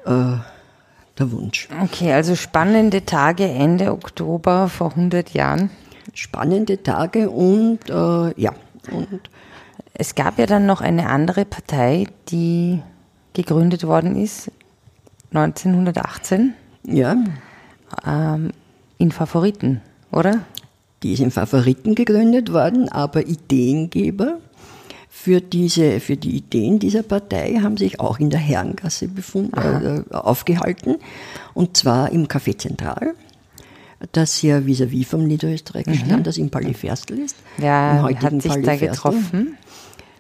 äh, 0.06 0.38
der 1.20 1.32
Wunsch. 1.32 1.68
Okay, 1.84 2.14
also 2.14 2.36
spannende 2.36 3.06
Tage 3.06 3.46
Ende 3.46 3.92
Oktober 3.92 4.70
vor 4.70 4.92
100 4.92 5.32
Jahren. 5.32 5.70
Spannende 6.14 6.82
Tage 6.82 7.30
und 7.30 7.90
äh, 7.90 8.42
ja, 8.42 8.54
und 8.92 9.30
Es 9.94 10.16
gab 10.16 10.40
ja 10.40 10.46
dann 10.46 10.66
noch 10.66 10.82
eine 10.82 11.10
andere 11.10 11.46
Partei, 11.46 12.08
die 12.30 12.82
gegründet 13.34 13.86
worden 13.86 14.16
ist, 14.16 14.52
1918, 15.34 16.54
ja, 16.84 17.16
ähm, 18.06 18.52
in 18.98 19.12
Favoriten, 19.12 19.82
oder? 20.12 20.40
Die 21.04 21.14
ist 21.14 21.20
in 21.20 21.32
Favoriten 21.32 21.96
gegründet 21.96 22.52
worden, 22.52 22.90
aber 22.90 23.26
Ideengeber 23.26 24.40
für, 25.14 25.42
diese, 25.42 26.00
für 26.00 26.16
die 26.16 26.38
Ideen 26.38 26.80
dieser 26.80 27.04
Partei 27.04 27.60
haben 27.62 27.76
sich 27.76 28.00
auch 28.00 28.18
in 28.20 28.30
der 28.30 28.40
Herrengasse 28.40 29.10
befunden, 29.10 30.06
äh, 30.10 30.14
aufgehalten. 30.16 30.96
Und 31.54 31.76
zwar 31.76 32.12
im 32.12 32.28
Café 32.28 32.58
Zentral, 32.58 33.14
das 34.14 34.42
ja 34.42 34.60
vis-à-vis 34.66 35.06
vom 35.06 35.26
Niederösterreichischen 35.28 36.10
Land, 36.10 36.26
das 36.28 36.38
im 36.38 36.50
Palais 36.50 36.72
ist. 36.82 37.12
Mhm. 37.12 37.64
Ja, 37.64 38.08
hat 38.22 38.42
sich 38.42 38.52
Palais 38.52 38.66
da 38.66 38.76
getroffen. 38.78 39.58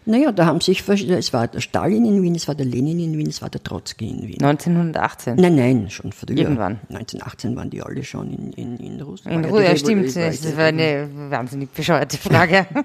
Naja, 0.06 0.32
da 0.32 0.46
haben 0.46 0.60
sich, 0.62 0.82
verschiedene- 0.82 1.18
es 1.20 1.32
war 1.32 1.48
der 1.48 1.62
Stalin 1.62 2.04
in 2.06 2.22
Wien, 2.22 2.36
es 2.36 2.48
war 2.48 2.56
der 2.56 2.66
Lenin 2.66 3.00
in 3.00 3.18
Wien, 3.18 3.28
es 3.30 3.42
war 3.42 3.50
der 3.50 3.64
Trotzki 3.64 4.10
in 4.10 4.28
Wien. 4.28 4.44
1918. 4.44 5.36
Nein, 5.36 5.56
nein, 5.56 5.90
schon 5.90 6.12
früher. 6.12 6.38
Irgendwann. 6.38 6.80
1918 6.90 7.56
waren 7.56 7.70
die 7.70 7.82
alle 7.82 8.04
schon 8.04 8.32
in, 8.32 8.52
in, 8.54 8.78
in 8.78 9.02
Russland. 9.02 9.46
In 9.46 9.54
die 9.56 9.60
ja, 9.62 9.76
stimmt. 9.76 10.16
Das 10.16 10.58
war 10.58 10.66
eine 10.66 11.08
wahnsinnig 11.30 11.70
bescheuerte 11.70 12.18
Frage. 12.18 12.66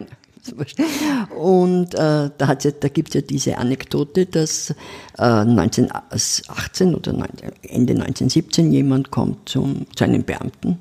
Und 1.37 1.95
äh, 1.95 2.31
da, 2.37 2.47
hat's 2.47 2.65
ja, 2.65 2.71
da 2.73 2.89
gibt 2.89 3.09
es 3.09 3.15
ja 3.15 3.21
diese 3.21 3.59
Anekdote, 3.59 4.27
dass 4.27 4.71
äh, 5.19 5.23
1918 5.23 6.95
oder 6.95 7.13
neun- 7.13 7.29
Ende 7.63 7.95
1917 7.95 8.73
jemand 8.73 9.11
kommt 9.11 9.49
zum, 9.49 9.87
zu 9.95 10.05
einem 10.05 10.25
Beamten 10.25 10.79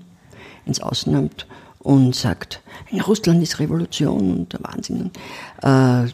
ins 0.65 0.79
Außenamt 0.81 1.47
und 1.79 2.15
sagt, 2.15 2.61
in 2.89 3.01
Russland 3.01 3.41
ist 3.43 3.59
Revolution 3.59 4.31
und 4.31 4.53
der 4.53 4.63
Wahnsinn. 4.63 5.11
Äh, 5.61 6.07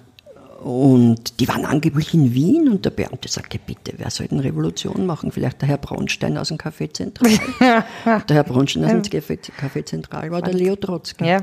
und 0.62 1.40
die 1.40 1.48
waren 1.48 1.66
angeblich 1.66 2.14
in 2.14 2.36
Wien 2.36 2.70
und 2.70 2.86
der 2.86 2.92
Beamte 2.92 3.28
sagt, 3.28 3.54
ja 3.56 3.60
bitte, 3.66 3.94
wer 3.98 4.12
soll 4.12 4.28
denn 4.28 4.40
Revolution 4.40 5.08
machen? 5.08 5.32
Vielleicht 5.32 5.62
der 5.62 5.70
Herr 5.70 5.80
Braunstein 5.80 6.38
aus 6.38 6.50
dem 6.50 6.58
Café 6.58 6.94
Zentral. 6.94 7.32
der 8.06 8.36
Herr 8.36 8.44
Braunstein 8.44 8.86
aus 8.86 8.92
dem 8.92 9.02
Café, 9.02 9.40
Café 9.60 9.84
Zentral 9.84 10.30
war 10.30 10.42
der 10.44 10.54
Leo 10.54 10.76
Trotzki. 10.76 11.26
ja. 11.26 11.42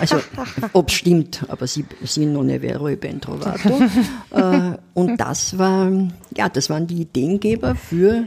Also, 0.00 0.20
ob 0.74 0.90
stimmt, 0.90 1.44
aber 1.48 1.66
sie, 1.66 1.84
sie 2.04 2.26
non 2.26 2.48
è 2.50 2.60
vero 2.60 2.88
e 2.88 2.96
ben 2.96 3.20
trovato. 3.20 3.80
äh, 4.30 4.76
und 4.94 5.18
das 5.18 5.58
war, 5.58 5.90
ja, 6.36 6.48
das 6.48 6.68
waren 6.68 6.86
die 6.86 7.02
Ideengeber 7.02 7.74
für 7.74 8.26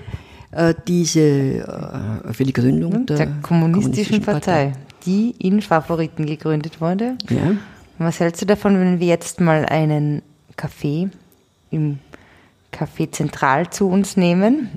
äh, 0.52 0.74
diese, 0.88 1.20
äh, 1.20 2.34
für 2.34 2.44
die 2.44 2.54
Gründung 2.54 3.06
der, 3.06 3.18
der 3.18 3.28
kommunistischen 3.42 4.22
Partei, 4.22 4.74
die 5.06 5.36
in 5.38 5.62
Favoriten 5.62 6.26
gegründet 6.26 6.82
wurde. 6.82 7.16
Ja. 7.30 7.56
Was 8.00 8.22
hältst 8.22 8.42
du 8.42 8.46
davon, 8.46 8.80
wenn 8.80 9.00
wir 9.00 9.08
jetzt 9.08 9.42
mal 9.42 9.66
einen 9.66 10.22
Kaffee 10.56 11.10
im 11.70 12.00
Café 12.74 13.12
Zentral 13.12 13.70
zu 13.70 13.90
uns 13.90 14.16
nehmen 14.16 14.70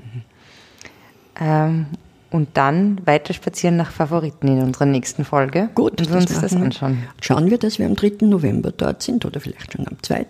ähm, 1.39 1.85
und 2.31 2.49
dann 2.55 2.99
weiter 3.05 3.33
spazieren 3.33 3.77
nach 3.77 3.91
Favoriten 3.91 4.47
in 4.47 4.61
unserer 4.61 4.85
nächsten 4.85 5.23
Folge 5.23 5.69
Gut, 5.73 6.01
und 6.01 6.09
wir 6.09 6.17
uns 6.17 6.37
das 6.37 6.53
anschauen. 6.53 7.03
Schauen 7.21 7.49
wir, 7.49 7.57
dass 7.57 7.79
wir 7.79 7.85
am 7.85 7.95
3. 7.95 8.25
November 8.25 8.71
dort 8.71 9.01
sind 9.01 9.23
oder 9.25 9.39
vielleicht 9.39 9.71
schon 9.71 9.87
am 9.87 9.95
2., 10.01 10.25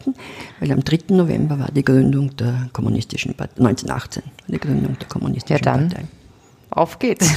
weil 0.59 0.71
am 0.71 0.83
3. 0.83 1.15
November 1.15 1.57
war 1.57 1.71
die 1.71 1.83
Gründung 1.83 2.35
der 2.35 2.69
kommunistischen 2.73 3.33
Partei, 3.33 3.57
1918, 3.57 4.23
die 4.47 4.59
Gründung 4.59 4.99
der 4.99 5.07
kommunistischen 5.07 5.65
Ja, 5.65 5.71
dann. 5.73 5.89
Partei. 5.89 6.05
Auf 6.69 6.99
geht's. 6.99 7.31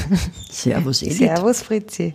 Servus, 0.50 1.02
Edith. 1.02 1.18
Servus 1.18 1.62
Fritzi. 1.62 2.14